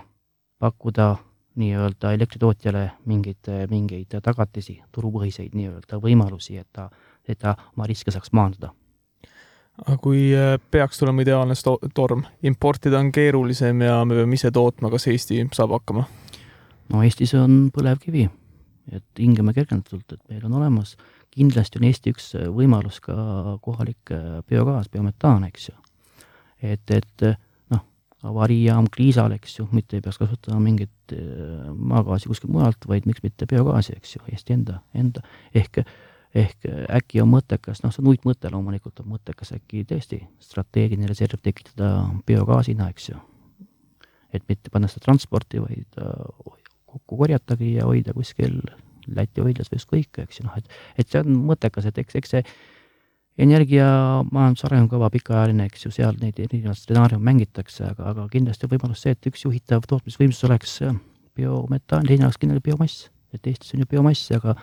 [0.59, 1.15] pakkuda
[1.55, 6.89] nii-öelda elektritootjale mingeid, mingeid tagatisi, turupõhiseid nii-öelda võimalusi, et ta,
[7.27, 8.73] et ta oma riske saaks maandada.
[9.85, 11.53] aga kui äh, peaks tulema ideaalne
[11.93, 16.05] torm, importida on keerulisem ja me peame ise tootma, kas Eesti saab hakkama?
[16.91, 18.27] No Eestis on põlevkivi,
[18.91, 20.95] et hingame kergendatult, et meil on olemas,
[21.31, 23.15] kindlasti on Eesti üks võimalus ka
[23.63, 25.77] kohalik äh, biogaas, biometaan, eks ju.
[26.61, 27.31] et, et
[28.21, 33.23] avariijaam Kriisal, eks ju, mitte ei peaks kasutama mingit äh, maagaasi kuskilt mujalt, vaid miks
[33.25, 35.25] mitte biogaasi, eks ju, Eesti enda, enda,
[35.57, 35.83] ehk
[36.37, 36.63] ehk
[36.95, 42.05] äkki on mõttekas, noh, see on uitmõte loomulikult, on mõttekas äkki tõesti strateegiline reserv tekitada
[42.27, 43.19] biogaasina, eks ju.
[44.31, 46.60] et mitte panna seda transporti, vaid äh,
[46.91, 48.61] kokku korjatagi ja hoida kuskil
[49.11, 50.67] Läti hoidlas või ükskõik, eks ju, noh, et,
[51.01, 52.43] et see on mõttekas, et eks, eks see
[53.41, 59.01] energiamajanduse arengukava pikaajaline, eks ju, seal neid erinevaid stsenaariume mängitakse, aga, aga kindlasti on võimalus
[59.01, 60.77] see, et üks juhitav tootmisvõimsus oleks
[61.37, 63.09] biometaan, teine oleks kindlasti biomass.
[63.33, 64.55] et Eestis on ju biomass, aga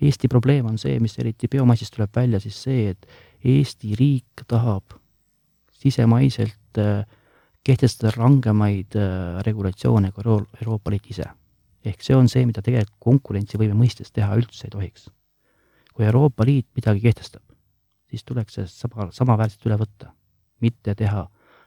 [0.00, 3.06] Eesti probleem on see, mis eriti biomassist tuleb välja, siis see, et
[3.44, 4.96] Eesti riik tahab
[5.80, 7.04] sisemaiselt äh,
[7.64, 11.28] kehtestada rangemaid äh, regulatsioone kui Euroopa Liit ise.
[11.84, 15.08] Ehk see on see, mida tegelikult konkurentsivõime mõistes teha üldse ei tohiks.
[15.94, 17.42] kui Euroopa Liit midagi kehtestab,
[18.08, 20.12] siis tuleks see sama, samaväärselt üle võtta,
[20.60, 21.26] mitte teha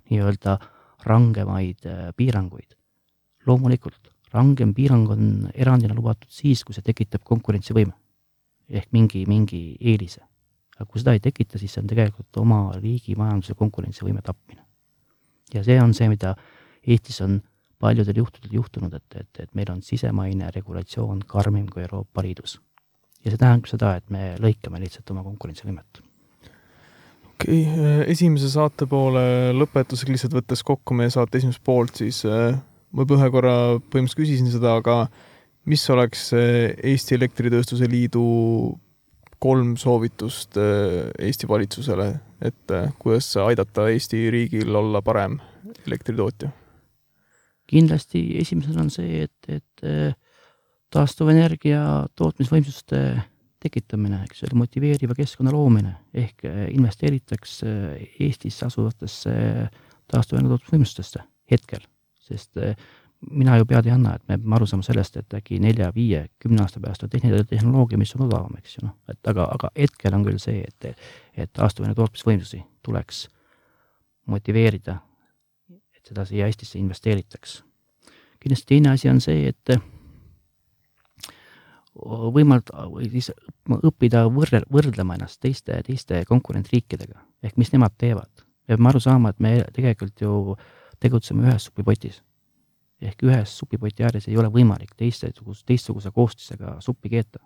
[0.09, 0.57] nii-öelda
[1.05, 2.77] rangemaid äh, piiranguid.
[3.45, 7.93] loomulikult, rangem piirang on erandina lubatud siis, kui see tekitab konkurentsivõime
[8.69, 10.21] ehk mingi, mingi eelise.
[10.73, 14.63] aga kui seda ei tekita, siis see on tegelikult oma riigi majanduse konkurentsivõime tapmine.
[15.53, 16.35] ja see on see, mida
[16.83, 17.41] Eestis on
[17.83, 22.57] paljudel juhtudel juhtunud, et, et, et meil on sisemaine regulatsioon karmim kui Euroopa Liidus.
[23.23, 26.03] ja see tähendab seda, et me lõikame lihtsalt oma konkurentsivõimet
[27.43, 29.25] okei okay., äh, esimese saate poole
[29.57, 32.55] lõpetusega lihtsalt võttes kokku meie saate esimest poolt, siis äh,
[32.91, 34.97] ma juba ühe korra põhimõtteliselt küsisin seda, aga
[35.69, 38.23] mis oleks äh, Eesti Elektritööstuse Liidu
[39.43, 42.05] kolm soovitust Eesti valitsusele,
[42.47, 45.35] et kuidas aidata Eesti riigil olla parem
[45.83, 46.62] elektritootja?
[47.73, 50.17] Kindlasti esimesena on see, et, et
[50.93, 51.83] taastuvenergia
[52.15, 53.03] tootmisvõimsuste
[53.63, 57.69] tekitamine, eks ole, motiveeriva keskkonna loomine ehk äh, investeeritakse
[58.21, 59.33] Eestis asuvatesse
[60.11, 61.85] taastuvenergia tootmisvõimsustesse hetkel,
[62.27, 62.75] sest äh,
[63.31, 66.25] mina ju pead ei anna, et me peame aru saama sellest, et äkki nelja, viie,
[66.43, 69.71] kümne aasta pärast on tehniline tehnoloogia, mis on odavam, eks ju, noh, et aga, aga
[69.79, 71.07] hetkel on küll see, et,
[71.39, 73.25] et taastuvenergia tootmisvõimsusi tuleks
[74.27, 74.99] motiveerida,
[76.03, 77.63] et seda siia Eestisse investeeritaks.
[78.43, 79.77] kindlasti teine asi on see, et
[81.95, 83.31] võimaldada või siis
[83.71, 88.43] õppida võrrel-, võrdlema ennast teiste, teiste konkurentriikidega, ehk mis nemad teevad.
[88.67, 90.57] me peame aru saama, et me tegelikult ju
[90.99, 92.21] tegutseme ühes supipotis
[93.07, 97.39] ehk ühes supipoti ääres ei ole võimalik teistsuguse, teistsuguse koostisega suppi keeta.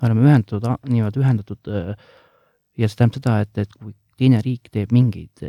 [0.00, 4.92] me oleme ühendatud, niimoodi ühendatud ja see tähendab seda, et, et kui teine riik teeb
[4.92, 5.44] mingeid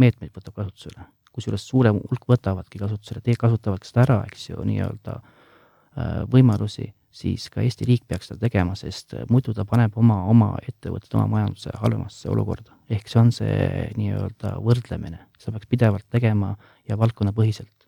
[0.00, 5.18] meetmeid, võtab kasutusele, kusjuures suurem hulk võtavadki kasutusele, kasutavadki seda ära, eks ju, nii-öelda
[6.30, 11.12] võimalusi, siis ka Eesti riik peaks seda tegema, sest muidu ta paneb oma, oma ettevõtted,
[11.14, 12.74] oma majanduse halvemasse olukorda.
[12.90, 16.54] ehk see on see nii-öelda võrdlemine, seda peaks pidevalt tegema
[16.88, 17.86] ja valdkonnapõhiselt.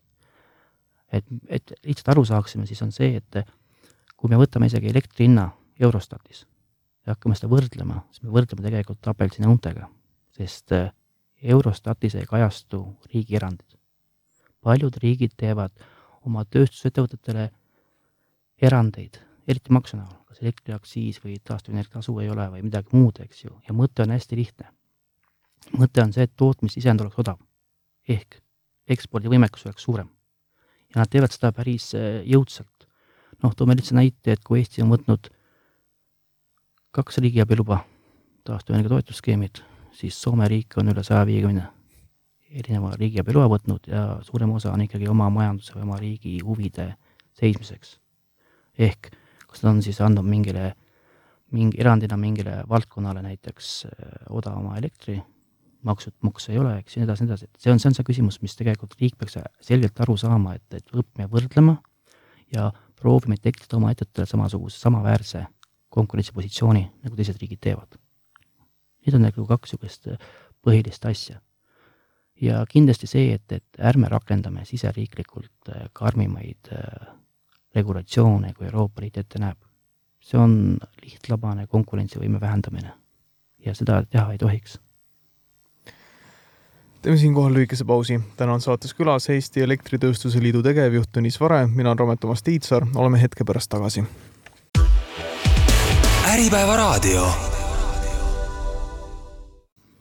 [1.11, 3.43] Et, et lihtsalt aru saaksime, siis on see, et
[4.17, 6.45] kui me võtame isegi elektri hinna Eurostatis
[7.05, 9.87] ja hakkame seda võrdlema, siis me võrdleme tegelikult apelsini untega,
[10.35, 10.89] sest äh,
[11.47, 12.81] Eurostatis ei kajastu
[13.13, 13.77] riigierandid.
[14.61, 15.71] paljud riigid teevad
[16.25, 17.51] oma tööstusettevõtetele
[18.61, 23.45] erandeid, eriti maksu näol, kas elektriaktsiis või taastuvenergia tasu ei ole või midagi muud, eks
[23.45, 24.67] ju, ja mõte on hästi lihtne.
[25.77, 27.39] mõte on see, et tootmissisend oleks odav
[28.07, 28.41] ehk
[28.87, 30.09] ekspordivõimekus oleks suurem
[30.93, 32.87] ja nad teevad seda päris äh, jõudsalt.
[33.43, 35.27] noh, toome lihtsa näite, et kui Eesti on võtnud
[36.95, 37.83] kaks riigiabi luba,
[38.47, 39.61] taastuvenergia toetusskeemid,
[39.97, 41.65] siis Soome riik on üle saja viiekümne
[42.57, 46.93] erineva riigiabi loa võtnud ja suurem osa on ikkagi oma majanduse või oma riigi huvide
[47.37, 47.97] seismiseks.
[48.77, 49.11] ehk
[49.47, 50.73] kas nad on siis andnud mingile,
[51.51, 55.19] mingi erandina mingile valdkonnale näiteks äh, odavama elektri
[55.87, 57.95] maksud, makse ei ole, eks ja nii edasi, nii edasi, et see on, see on
[57.97, 61.77] see küsimus, mis tegelikult riik peaks selgelt aru saama, et, et õppima võrdlema
[62.55, 65.45] ja proovime tekitada oma ettevõttele samasuguse, samaväärse
[65.93, 67.99] konkurentsipositsiooni, nagu teised riigid teevad.
[69.05, 70.07] Need on nagu kaks niisugust
[70.65, 71.41] põhilist asja.
[72.41, 77.07] ja kindlasti see, et, et ärme rakendame siseriiklikult äh, karmimaid äh,
[77.75, 79.57] regulatsioone, kui Euroopa Liit ette näeb.
[80.21, 82.91] see on lihtlabane konkurentsivõime vähendamine
[83.65, 84.79] ja seda teha ei tohiks
[87.01, 88.19] teeme siinkohal lühikese pausi.
[88.37, 92.87] täna on saates külas Eesti Elektritööstuse Liidu tegevjuht Tõnis Vare, mina olen Romet Toomas Tiitsaar,
[92.95, 94.03] oleme hetke pärast tagasi.
[96.33, 97.46] äripäeva raadio.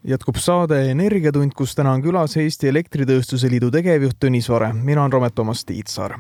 [0.06, 5.12] Jätkub saade Energiatund, kus täna on külas Eesti Elektritööstuse Liidu tegevjuht Tõnis Vare, mina olen
[5.12, 6.18] Romet Toomas Tiitsaar.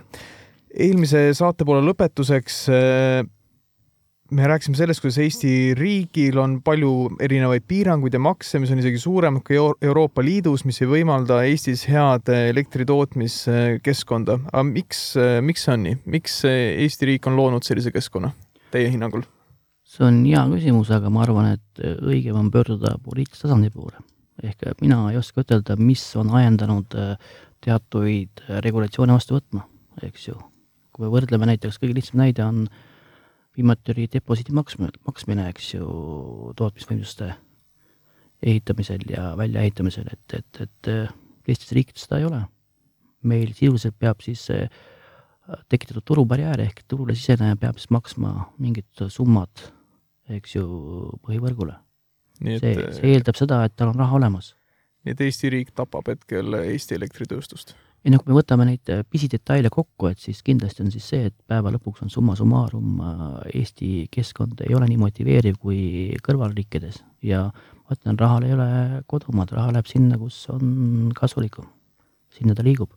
[0.76, 2.56] eelmise saate poole lõpetuseks
[4.30, 6.90] me rääkisime sellest, kuidas Eesti riigil on palju
[7.22, 11.86] erinevaid piiranguid ja makse, mis on isegi suuremad kui Euroopa Liidus, mis ei võimalda Eestis
[11.90, 14.40] head elektri tootmiskeskkonda.
[14.52, 15.06] aga miks,
[15.46, 18.34] miks see on nii, miks Eesti riik on loonud sellise keskkonna
[18.74, 19.22] teie hinnangul?
[19.96, 24.02] See on hea küsimus, aga ma arvan, et õigem on pöörduda poliitilise tasandi poole.
[24.42, 26.92] ehk mina ei oska ütelda, mis on ajendanud
[27.64, 29.64] teatuid regulatsioone vastu võtma,
[30.04, 30.36] eks ju.
[30.92, 32.84] kui me võrdleme näiteks, kõige lihtsam näide on äh,
[33.56, 35.86] viimati oli deposiidi maksmine, maksmine, eks ju,
[36.58, 37.30] tootmisvõimsuste
[38.46, 40.90] ehitamisel ja väljaehitamisel, et, et, et
[41.46, 42.42] teistes riikides seda ei ole.
[43.26, 44.44] meil sisuliselt peab siis
[45.72, 49.64] tekitatud turubarjäär ehk turule siseneja peab siis maksma mingid summad,
[50.36, 50.66] eks ju,
[51.26, 51.76] põhivõrgule.
[52.42, 54.54] see, see eeldab seda, et tal on raha olemas.
[55.04, 59.02] nii et Eesti riik tapab hetkel Eesti elektritööstust ei noh, kui me võtame neid äh,
[59.10, 63.24] pisidetaile kokku, et siis kindlasti on siis see, et päeva lõpuks on summa summarum äh,
[63.62, 65.80] Eesti keskkond ei ole nii motiveeriv kui
[66.26, 68.68] kõrvalriikides ja ma ütlen, rahal ei ole
[69.10, 71.66] kodumaad, raha läheb sinna, kus on kasulikum.
[72.30, 72.92] sinna ta liigub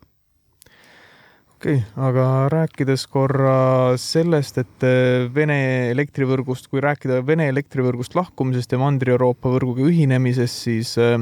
[1.59, 8.71] okei okay,, aga rääkides korra sellest, et äh, Vene elektrivõrgust, kui rääkida Vene elektrivõrgust lahkumisest
[8.71, 11.17] ja Mandri-Euroopa võrguga ühinemisest, siis äh,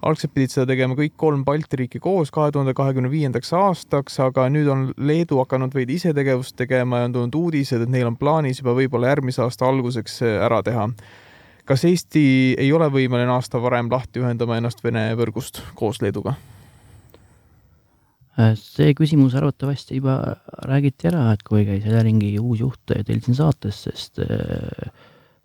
[0.00, 4.48] algselt pidid seda tegema kõik kolm Balti riiki koos kahe tuhande kahekümne viiendaks aastaks, aga
[4.48, 8.62] nüüd on Leedu hakanud veidi isetegevust tegema ja on tulnud uudised, et neil on plaanis
[8.62, 10.88] juba võib-olla järgmise aasta alguseks äh, ära teha.
[11.68, 12.24] kas Eesti
[12.56, 16.38] ei ole võimeline aasta varem lahti ühendama ennast Vene võrgust koos Leeduga?
[18.34, 20.16] Äh, see küsimus arvatavasti juba
[20.66, 24.88] räägiti ära, et kui käis Eleringi uus juht teil siin saates, sest äh,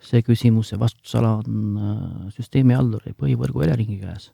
[0.02, 2.00] see küsimus, see vastutusala on äh,
[2.34, 4.32] süsteemihalduri põhivõrgu Eleringi käes.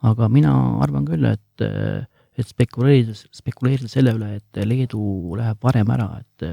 [0.00, 6.08] aga mina arvan küll, et, et spekuleerida, spekuleerida selle üle, et Leedu läheb varem ära,
[6.22, 6.46] et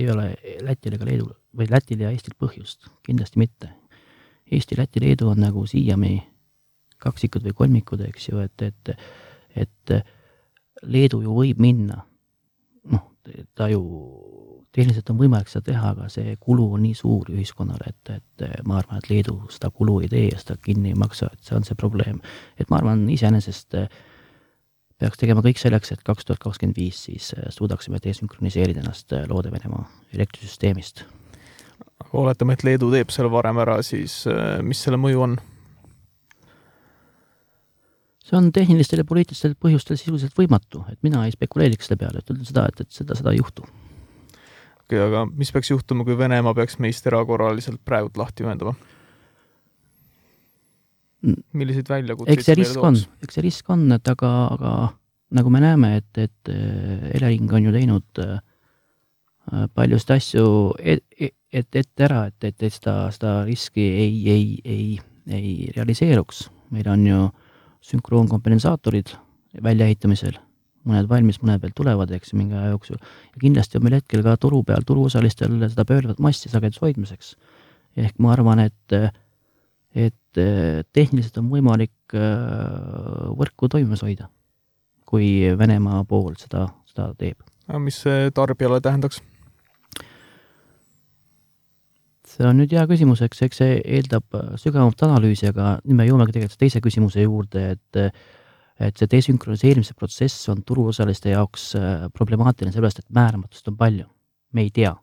[0.00, 0.30] ei ole
[0.64, 3.68] Lätil ega Leedul või Lätil ja Eestil põhjust, kindlasti mitte.
[4.48, 6.22] Eesti, Läti, Leedu on nagu siiani
[7.04, 8.96] kaksikud või kolmikud, eks ju, et, et
[9.56, 9.96] et
[10.82, 12.02] Leedu ju võib minna,
[12.92, 13.04] noh,
[13.56, 13.82] ta ju
[14.76, 18.80] tehniliselt on võimalik seda teha, aga see kulu on nii suur ühiskonnale, et, et ma
[18.82, 21.64] arvan, et Leedu seda kulu ei tee ja seda kinni ei maksa, et see on
[21.64, 22.20] see probleem.
[22.60, 23.78] et ma arvan, iseenesest
[25.00, 29.84] peaks tegema kõik selleks, et kaks tuhat kakskümmend viis siis suudaksime desünkroniseerida ennast Loode-Venemaa
[30.16, 31.04] elektrisüsteemist.
[32.04, 34.24] aga oletame, et Leedu teeb selle varem ära, siis
[34.62, 35.38] mis selle mõju on?
[38.26, 42.30] See on tehnilistel ja poliitilistel põhjustel sisuliselt võimatu, et mina ei spekuleeriks selle peale, et
[42.30, 43.66] ütlen seda, et, et seda, seda ei juhtu
[44.86, 48.76] okei okay,, aga mis peaks juhtuma, kui Venemaa peaks meist erakorraliselt praegult lahti ühendama?
[51.26, 51.42] Mm.
[51.58, 54.74] milliseid väljakutseid eks see risk on, eks see risk on, et aga, aga
[55.34, 58.36] nagu me näeme, et, et äh, Elering on ju teinud äh,
[59.74, 60.46] paljusid asju
[60.78, 64.86] et, et, ette ära, et, et, et seda, seda riski ei, ei, ei,
[65.32, 66.46] ei realiseeruks.
[66.74, 67.20] meil on ju
[67.86, 69.14] sünkroonkompensaatorid
[69.62, 70.40] väljaehitamisel
[70.86, 72.98] mõned valmis, mõned veel tulevad, eks ju, mingi aja jooksul.
[73.00, 77.34] ja kindlasti on meil hetkel ka turu peal turuosalistel seda pöörduvat massi sageduse hoidmiseks.
[77.96, 78.96] ehk ma arvan, et,
[79.94, 80.42] et
[80.92, 84.28] tehniliselt on võimalik äh, võrku toimimas hoida,
[85.08, 87.40] kui Venemaa pool seda, seda teeb.
[87.82, 89.22] mis see tarbijale tähendaks?
[92.36, 96.36] See on nüüd hea küsimus, eks, eks see eeldab sügavamat analüüsi, aga nüüd me jõuamegi
[96.36, 98.02] tegelikult teise küsimuse juurde, et
[98.80, 104.06] et see desünkroniseerimise protsess on turuosaliste jaoks äh, problemaatiline sellepärast, et määramatust on palju,
[104.52, 104.94] me ei tea.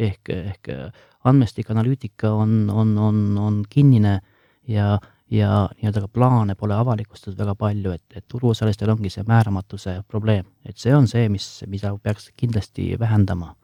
[0.00, 4.20] ehk, ehk äh, andmestik, analüütika on, on, on, on kinnine
[4.68, 4.98] ja,
[5.30, 10.46] ja nii-öelda ka plaane pole avalikustatud väga palju, et, et turuosalistel ongi see määramatuse probleem,
[10.64, 13.54] et see on see, mis, mida peaks kindlasti vähendama.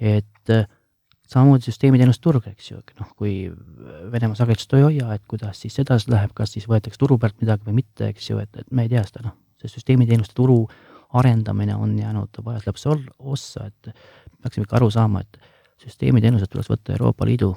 [0.00, 0.68] et äh,
[1.30, 3.34] samamoodi süsteemiteenuste turg, eks ju, noh, kui
[4.12, 7.66] Venemaa sagedust ei hoia, et kuidas siis edasi läheb, kas siis võetakse turu pealt midagi
[7.68, 10.62] või mitte, eks ju, et, et me ei tea seda, noh, see süsteemiteenuste turu
[11.14, 13.94] arendamine on jäänud vajas läbi ossa, et
[14.42, 15.40] peaksime ikka aru saama, et
[15.84, 17.54] süsteemiteenused tuleks võtta Euroopa Liidu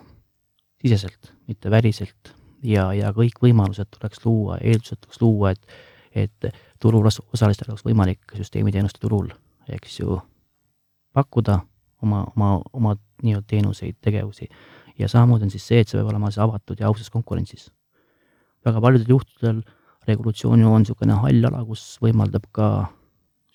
[0.82, 5.80] siseselt, mitte väliselt ja, ja kõik võimalused tuleks luua, eeldused tuleks luua, et,
[6.16, 9.32] et turul osalistel oleks võimalik süsteemiteenuste turul,
[9.68, 10.22] eks ju,
[11.18, 11.60] pakkuda
[12.04, 14.50] oma, oma, oma nii-öelda teenuseid, tegevusi.
[15.00, 17.72] ja samamoodi on siis see, et see peab olema siis avatud ja ausas konkurentsis.
[18.66, 19.62] väga paljudel juhtudel
[20.08, 22.70] regulatsioon ju on niisugune hall ala, kus võimaldab ka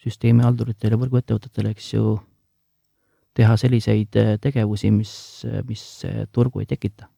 [0.03, 2.17] süsteemihalduritele, võrguettevõtetele, eks ju,
[3.39, 5.13] teha selliseid eh, tegevusi, mis,
[5.69, 5.85] mis
[6.33, 7.09] turgu ei tekita.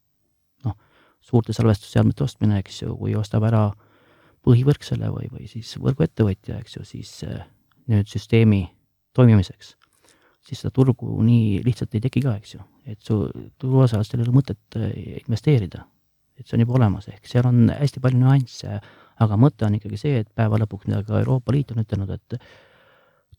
[0.65, 0.77] noh,
[1.21, 3.71] suurte salvestusseadmete ostmine, eks ju, kui ostab ära
[4.45, 7.41] põhivõrk selle või, või siis võrguettevõtja, eks ju, siis eh,
[7.89, 8.69] nüüd süsteemi
[9.17, 9.75] toimimiseks
[10.45, 12.65] siis seda turgu nii lihtsalt ei teki ka, eks ju.
[12.91, 13.23] et su
[13.61, 14.91] turuosalistel ei ole mõtet äh,
[15.23, 15.85] investeerida.
[16.39, 18.79] et see on juba olemas, ehk seal on hästi palju nüansse,
[19.23, 22.39] aga mõte on ikkagi see, et päeva lõpuks, mida ka Euroopa Liit on ütelnud, et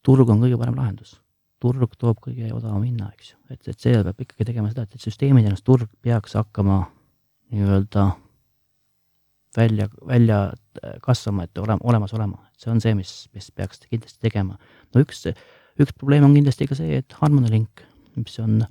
[0.06, 1.20] turg on kõige parem lahendus.
[1.60, 3.40] turg toob kõige odavama hinna, eks ju.
[3.50, 6.86] et, et see peab ikkagi tegema seda, et, et süsteemid ennast, turg peaks hakkama
[7.52, 8.06] nii-öelda
[9.58, 12.42] välja, välja äh, kasvama, et olema, olemas olema.
[12.58, 14.58] see on see, mis, mis peaks kindlasti tegema.
[14.94, 15.26] no üks
[15.80, 17.84] üks probleem on kindlasti ka see, et Harmony Link,
[18.16, 18.62] mis on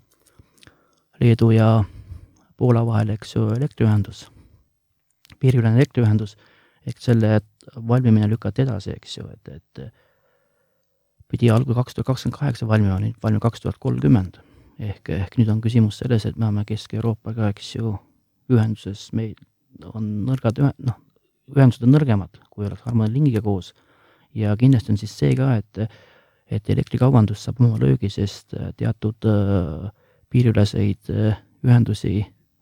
[1.21, 1.85] Leedu ja
[2.57, 4.29] Poola vahel, eks ju, elektriühendus,
[5.43, 6.37] piiriülene elektriühendus,
[6.87, 7.41] ehk selle
[7.77, 9.85] valmimine lükati edasi, eks ju, et, et
[11.31, 14.41] pidi algul kaks tuhat kakskümmend kaheksa valmima, nüüd valmib kaks tuhat kolmkümmend.
[14.79, 17.93] ehk, ehk nüüd on küsimus selles, et me oleme Kesk-Euroopaga, eks ju,
[18.51, 19.37] ühenduses, meil
[19.95, 20.97] on nõrgad ühe-, noh,
[21.55, 23.73] ühendused on nõrgemad, kui oleks Harmony Linkiga koos
[24.35, 25.85] ja kindlasti on siis see ka, et
[26.55, 29.91] et elektrikaubandus saab oma löögi, sest äh, teatud äh,
[30.33, 32.21] piiriüleseid äh, ühendusi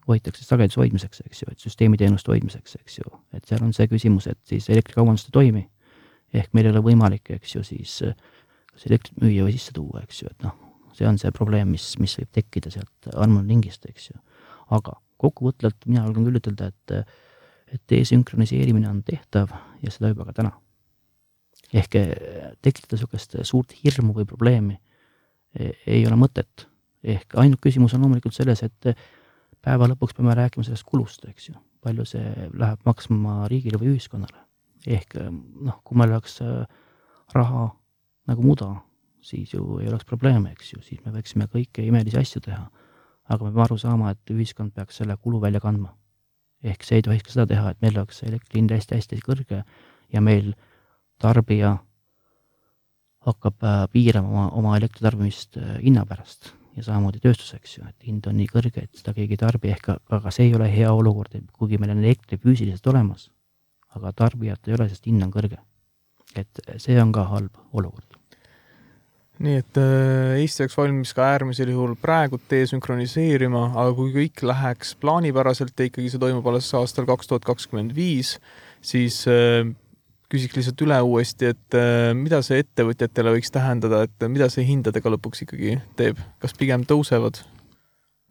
[0.08, 4.26] hoitakse sageduse hoidmiseks, eks ju, et süsteemiteenuste hoidmiseks, eks ju, et seal on see küsimus,
[4.30, 5.68] et siis elektrikaubandus ei toimi.
[6.32, 7.98] ehk meil ei ole võimalik, eks ju, siis
[8.72, 10.56] kas elektrit müüa või sisse tuua, eks ju, et noh,
[10.96, 14.18] see on see probleem, mis, mis võib tekkida sealt armulingist, eks ju.
[14.72, 17.14] aga kokkuvõtvalt mina julgen küll ütelda, et,
[17.76, 19.52] et desünkroniseerimine on tehtav
[19.84, 20.56] ja seda juba ka täna
[21.72, 22.12] ehk eh,
[22.62, 26.68] tekitada niisugust suurt hirmu või probleemi eh, ei ole mõtet.
[27.02, 28.96] ehk ainult küsimus on loomulikult selles, et eh,
[29.62, 34.46] päeva lõpuks peame rääkima sellest kulust, eks ju, palju see läheb maksma riigile või ühiskonnale.
[34.86, 36.40] ehk noh, kui meil oleks
[37.34, 37.68] raha
[38.28, 38.74] nagu muda,
[39.22, 42.68] siis ju ei oleks probleeme, eks ju, siis me võiksime kõiki imelisi asju teha.
[43.30, 45.96] aga me peame aru saama, et ühiskond peaks selle kulu välja kandma.
[46.62, 49.64] ehk see ei tohiks ka seda teha, et meil oleks elektri hind hästi-hästi kõrge
[50.12, 50.54] ja meil
[51.22, 51.76] tarbija
[53.26, 58.08] hakkab äh, piirama oma, oma elektritarbimist äh, hinna pärast ja samamoodi tööstus, eks ju, et
[58.08, 60.88] hind on nii kõrge, et seda keegi ei tarbi, ehk aga see ei ole hea
[60.92, 63.28] olukord, kuigi meil on elektri füüsiliselt olemas,
[63.98, 65.60] aga tarbijat ei ole, sest hind on kõrge.
[66.32, 68.16] et see on ka halb olukord
[69.42, 74.94] nii et äh, Eesti oleks valmis ka äärmisel juhul praegu desünkroniseerima, aga kui kõik läheks
[75.02, 78.36] plaanipäraselt ja ikkagi see toimub alles aastal kaks tuhat kakskümmend viis,
[78.80, 79.22] siis
[80.32, 85.12] küsiks lihtsalt üle uuesti, et äh, mida see ettevõtjatele võiks tähendada, et mida see hindadega
[85.14, 87.42] lõpuks ikkagi teeb, kas pigem tõusevad?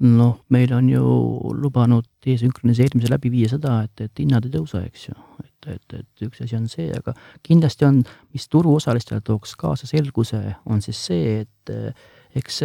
[0.02, 1.02] noh, meil on ju
[1.62, 6.24] lubanud desünkroniseerimise läbi viia seda, et, et hinnad ei tõuse, eks ju, et, et, et
[6.26, 7.14] üks asi on see, aga
[7.46, 8.00] kindlasti on,
[8.34, 12.10] mis turuosalistele tooks kaasa selguse, on siis see, et eh,
[12.42, 12.64] eks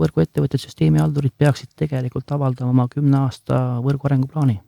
[0.00, 4.58] võrguettevõtted, süsteemihaldurid peaksid tegelikult avaldama oma kümne aasta võrgu arenguplaani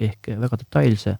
[0.00, 1.16] ehk väga detailse.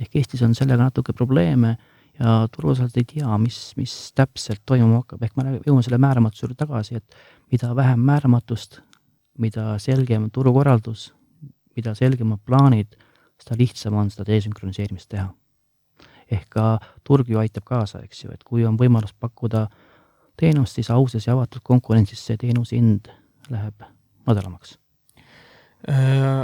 [0.00, 1.76] Ehk Eestis on sellega natuke probleeme
[2.20, 6.58] ja turuosalised ei tea, mis, mis täpselt toimuma hakkab, ehk me jõuame selle määramatuse juurde
[6.62, 7.16] tagasi, et
[7.52, 8.80] mida vähem määramatust,
[9.38, 11.10] mida selgem turukorraldus,
[11.76, 12.96] mida selgemad plaanid,
[13.42, 15.28] seda lihtsam on seda desünkroniseerimist teha.
[16.26, 19.68] ehk ka turg ju aitab kaasa, eks ju, et kui on võimalus pakkuda
[20.36, 23.12] teenust, siis ausas ja avatud konkurentsis see teenuse hind
[23.50, 23.86] läheb
[24.26, 24.74] madalamaks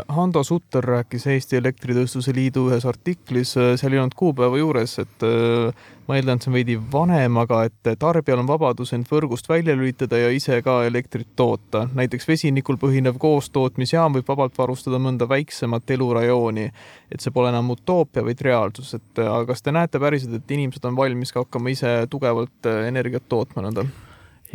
[0.08, 5.24] Hando Sutter rääkis Eesti Elektritööstuse Liidu ühes artiklis, äh, seal ei olnud kuupäeva juures, et
[5.26, 9.50] äh, ma eeldan, et see on veidi vanem, aga et tarbijal on vabadus end võrgust
[9.50, 11.88] välja lülitada ja ise ka elektrit toota.
[11.90, 16.70] näiteks vesinikul põhinev koostootmisjaam võib vabalt varustada mõnda väiksemat elurajooni.
[17.10, 20.96] et see pole enam utoopia, vaid reaalsus, et kas te näete päriselt, et inimesed on
[20.96, 23.88] valmis ka hakkama ise tugevalt energiat tootma nõnda?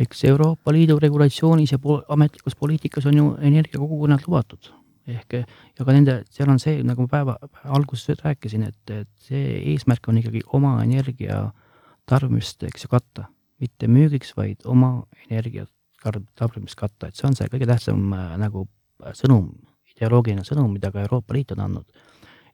[0.00, 4.77] eks Euroopa Liidu regulatsioonis ja po ametlikus poliitikas on ju energiakogukonnad lubatud
[5.08, 10.08] ehk ja ka nende, seal on see, nagu päeva alguses rääkisin, et, et see eesmärk
[10.10, 11.46] on ikkagi oma energia
[12.08, 13.28] tarbimist, eks ju, katta,
[13.62, 14.92] mitte müügiks, vaid oma
[15.28, 15.66] energia
[16.38, 18.66] tarbimist katta, et see on see kõige tähtsam äh, nagu
[19.16, 19.50] sõnum,
[19.94, 22.04] ideoloogiline sõnum, mida ka Euroopa Liit on andnud.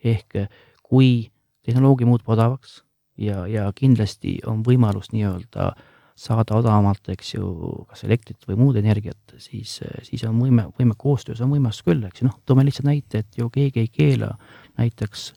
[0.04, 0.36] ehk
[0.84, 1.30] kui
[1.64, 2.82] tehnoloogia muutub odavaks
[3.16, 7.46] ja, ja kindlasti on võimalus nii-öelda äh, saada odavamalt, eks ju,
[7.90, 12.22] kas elektrit või muud energiat, siis, siis on võime, võime koostöös on võimalus küll, eks
[12.22, 14.30] ju, noh, toome lihtsalt näite, et ju keegi ei keela
[14.78, 15.32] näiteks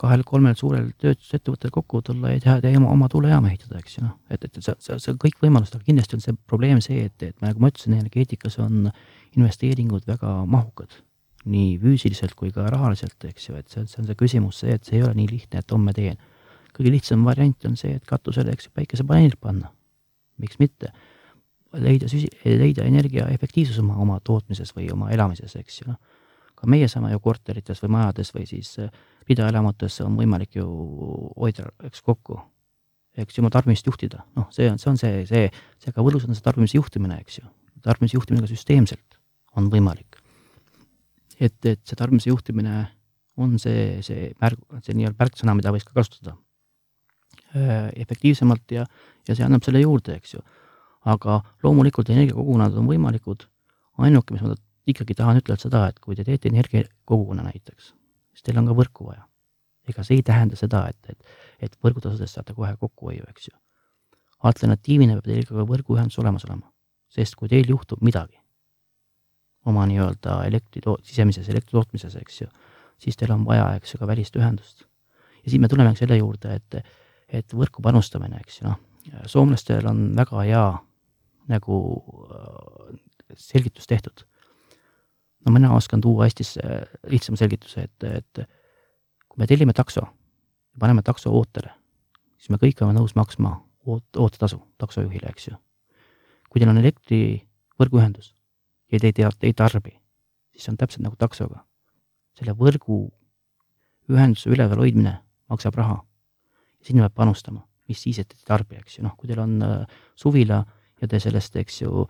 [0.00, 4.18] kahel-kolmel suurel tööstusettevõttel kokku tulla ja teha, teha oma, oma tuulejaama ehitada, eks ju, noh,
[4.32, 7.16] et, et see, see, see on kõik võimalused, aga kindlasti on see probleem see, et,
[7.24, 8.90] et nagu ma ütlesin, energeetikas on
[9.38, 11.00] investeeringud väga mahukad,
[11.48, 14.84] nii füüsiliselt kui ka rahaliselt, eks ju, et see, see on see küsimus see, et
[14.84, 16.20] see ei ole nii lihtne, et homme teen.
[16.76, 19.72] kõige lihtsam variant on see, et katusele, eks ju, päikesepaneelid panna
[20.42, 20.92] miks mitte,
[21.78, 25.98] leida süsi-, leida energia efektiivsus oma, oma tootmises või oma elamises, eks ju, noh.
[26.58, 28.74] ka meie saame ju korterites või majades või siis
[29.28, 30.66] ridaelamutes on võimalik ju
[31.36, 32.40] hoida, eks, kokku,
[33.16, 35.46] eks ju, oma tarbimist juhtida, noh, see on, see on see, see,
[35.80, 37.46] see ka võlus on see tarbimise juhtimine, eks ju,
[37.86, 39.20] tarbimise juhtimine ka süsteemselt
[39.56, 40.18] on võimalik.
[41.40, 42.84] et, et see tarbimise juhtimine
[43.40, 46.36] on see, see märg, see nii-öelda märksõna, mida võiks ka kasutada
[47.54, 48.86] efektiivsemalt ja
[49.28, 50.42] ja see annab selle juurde, eks ju.
[51.10, 53.46] aga loomulikult energiakogukonnad on võimalikud,
[54.04, 54.54] ainuke, mis ma
[54.90, 57.94] ikkagi tahan ütelda seda, et kui te teete energiakogukonna näiteks,
[58.34, 59.24] siis teil on ka võrku vaja.
[59.88, 61.32] ega see ei tähenda seda, et, et,
[61.66, 63.56] et võrgutasudest saate kohe kokkuhoiu, eks ju.
[64.50, 66.68] alternatiivina peab teil ka võrguühendus olemas olema,
[67.08, 68.36] sest kui teil juhtub midagi
[69.66, 72.46] oma nii-öelda elektri, sisemises elektritootmises, eks ju,
[73.00, 74.86] siis teil on vaja, eks ju, ka välist ühendust.
[75.44, 76.80] ja siin me tuleme selle juurde, et,
[77.32, 78.78] et võrku panustamine, eks ju, noh,
[79.30, 80.64] soomlastel on väga hea
[81.50, 81.76] nagu
[82.30, 82.96] äh,
[83.34, 84.26] selgitus tehtud.
[85.46, 86.58] no mina oskan tuua Eestis
[87.08, 88.42] lihtsama selgituse, et, et
[89.28, 90.04] kui me tellime takso
[90.78, 91.72] paneme takso ootele,
[92.38, 93.54] siis me kõik oleme nõus maksma
[93.86, 95.56] oot-, ootetasu taksojuhile, eks ju.
[96.50, 98.34] kui teil on elektrivõrguühendus
[98.92, 99.94] ja te ei tea, ei tarbi,
[100.54, 101.64] siis on täpselt nagu taksoga.
[102.38, 103.10] selle võrgu
[104.10, 105.18] ühenduse üleval hoidmine
[105.50, 106.00] maksab raha.
[106.84, 109.96] Sinna peab panustama mis siis, et ei tarbi, eks ju, noh, kui teil on äh,
[110.18, 110.60] suvila
[111.00, 112.04] ja te sellest, eks ju,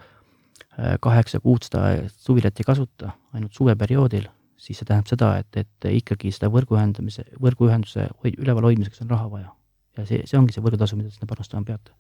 [0.77, 4.29] äh, kaheksa kuud seda suvilat ei kasuta, ainult suveperioodil,
[4.61, 9.31] siis see tähendab seda, et, et ikkagi seda võrgu ühendamise, võrguühenduse üleval hoidmiseks on raha
[9.33, 9.55] vaja.
[9.99, 11.97] ja see, see ongi see võrgutasu, mida te sinna panustama peate.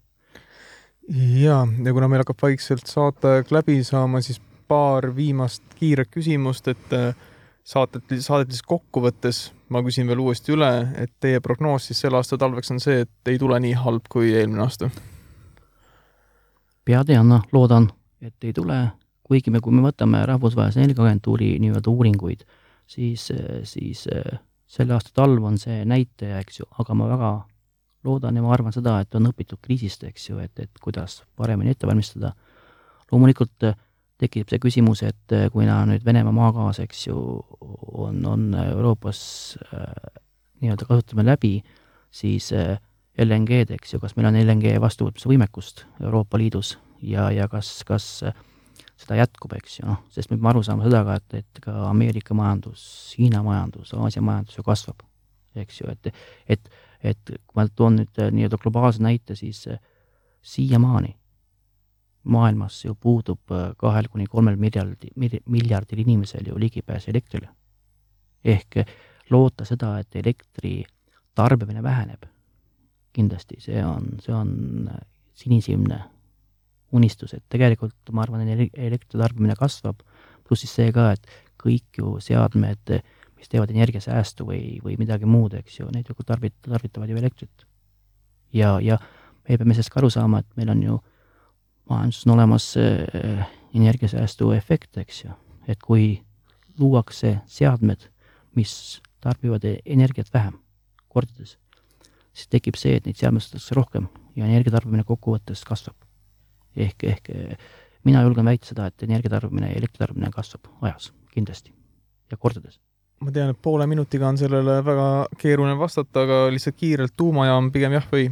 [1.40, 6.92] jaa, ja kuna meil hakkab vaikselt saateaeg läbi saama, siis paar viimast kiiret küsimust, et
[6.94, 7.14] äh,
[7.70, 9.40] saadet, saadet siis kokkuvõttes
[9.70, 13.32] ma küsin veel uuesti üle, et teie prognoos siis selle aasta talveks on see, et
[13.32, 14.90] ei tule nii halb kui eelmine aasta?
[16.90, 17.86] peateana loodan,
[18.24, 18.76] et ei tule,
[19.22, 22.42] kuigi me, kui me võtame Rahvusvahelise Energiaagentuuri nii-öelda uuringuid,
[22.90, 23.28] siis,
[23.68, 24.06] siis
[24.70, 27.30] selle aasta talv on see näitaja, eks ju, aga ma väga
[28.08, 31.76] loodan ja ma arvan seda, et on õpitud kriisist, eks ju, et, et kuidas paremini
[31.76, 32.32] ette valmistada.
[33.12, 33.70] loomulikult
[34.20, 37.16] tekib see küsimus, et äh, kuna nüüd Venemaa maagaas, eks ju,
[37.60, 39.20] on, on Euroopas
[39.70, 40.20] äh,
[40.60, 41.54] nii-öelda kasutame läbi,
[42.12, 42.76] siis äh,
[43.20, 48.06] LNG-d, eks ju, kas meil on LNG vastuvõtmise võimekust Euroopa Liidus ja, ja kas, kas
[49.00, 51.76] seda jätkub, eks ju, noh, sest me peame aru saama seda ka, et, et ka
[51.88, 52.82] Ameerika majandus,
[53.18, 55.04] Hiina majandus, Aasia majandus ju kasvab,
[55.60, 56.12] eks ju, et,
[56.56, 56.74] et,
[57.12, 59.64] et kui ma toon nüüd nii-öelda globaalse näite, siis
[60.40, 61.14] siiamaani
[62.30, 65.10] maailmas ju puudub kahel kuni kolmel miljardi,
[65.46, 67.48] miljardil inimesel ju ligipääs elektrile.
[68.44, 68.76] ehk
[69.30, 70.84] loota seda, et elektri
[71.34, 72.24] tarbimine väheneb,
[73.12, 74.90] kindlasti see on, see on
[75.34, 76.00] sinisilmne
[76.92, 80.02] unistus, et tegelikult ma arvan, elektri tarbimine kasvab,
[80.46, 81.26] pluss siis see ka, et
[81.60, 82.96] kõik ju seadmed,
[83.38, 87.66] mis teevad energiasäästu või, või midagi muud, eks ju, need ju tarbit-, tarvitavad ju elektrit.
[88.52, 88.98] ja, ja
[89.48, 90.98] me peame sellest ka aru saama, et meil on ju
[91.90, 95.36] majanduses on olemas äh, energiasäästu efekt, eks ju,
[95.68, 96.22] et kui
[96.78, 98.08] luuakse seadmed,
[98.56, 100.56] mis tarbivad energiat vähem,
[101.08, 101.58] kordades,
[102.32, 105.96] siis tekib see, et neid seadmestatakse rohkem ja energiatarbimine kokkuvõttes kasvab.
[106.76, 107.30] ehk, ehk
[108.04, 111.74] mina julgen väita seda, et energiatarbimine ja elektritarbimine kasvab ajas kindlasti
[112.30, 112.78] ja kordades.
[113.20, 117.98] ma tean, et poole minutiga on sellele väga keeruline vastata, aga lihtsalt kiirelt tuumajaam pigem
[117.98, 118.30] jah või?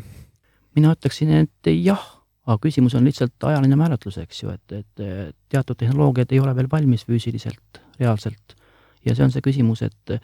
[0.76, 2.04] mina ütleksin, et jah,
[2.48, 6.70] aga küsimus on lihtsalt ajaline määratlus, eks ju, et, et teatud tehnoloogiad ei ole veel
[6.72, 8.56] valmis füüsiliselt, reaalselt.
[9.04, 10.20] Ja see on see küsimus, et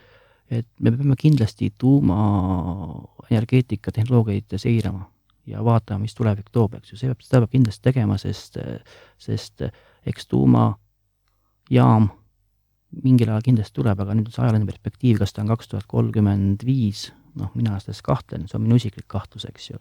[0.53, 5.07] et me peame kindlasti tuumaenergeetika tehnoloogiaid seirama
[5.47, 8.59] ja vaatama, mis tulevik toob, eks ju, see peab, seda peab kindlasti tegema, sest,
[9.20, 9.62] sest
[10.09, 12.09] eks tuumajaam
[13.05, 15.87] mingil ajal kindlasti tuleb, aga nüüd on see ajaline perspektiiv, kas ta on kaks tuhat
[15.91, 17.01] kolmkümmend viis,
[17.41, 19.77] noh, mina selles kahtlen, see on minu isiklik kahtlus, eks ju,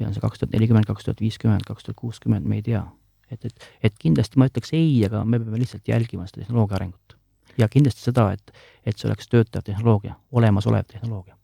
[0.00, 2.82] või on see kaks tuhat nelikümmend, kaks tuhat viiskümmend, kaks tuhat kuuskümmend, me ei tea.
[3.30, 7.20] et, et, et kindlasti ma ütleks ei, aga me peame lihtsalt jälgima seda tehnoloogia arengut
[7.58, 8.54] ja kindlasti seda, et,
[8.86, 11.36] et see oleks töötav tehnoloogia, olemasolev tehnoloogia.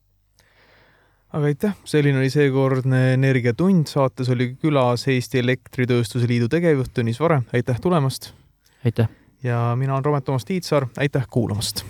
[1.36, 7.42] aga aitäh, selline oli seekordne Energiatund, saates oli külas Eesti Elektritööstuse Liidu tegevjuht Tõnis Vare,
[7.52, 8.32] aitäh tulemast!
[8.84, 9.10] aitäh!
[9.42, 11.84] ja mina olen Romet Toomas Tiitsaar, aitäh kuulamast!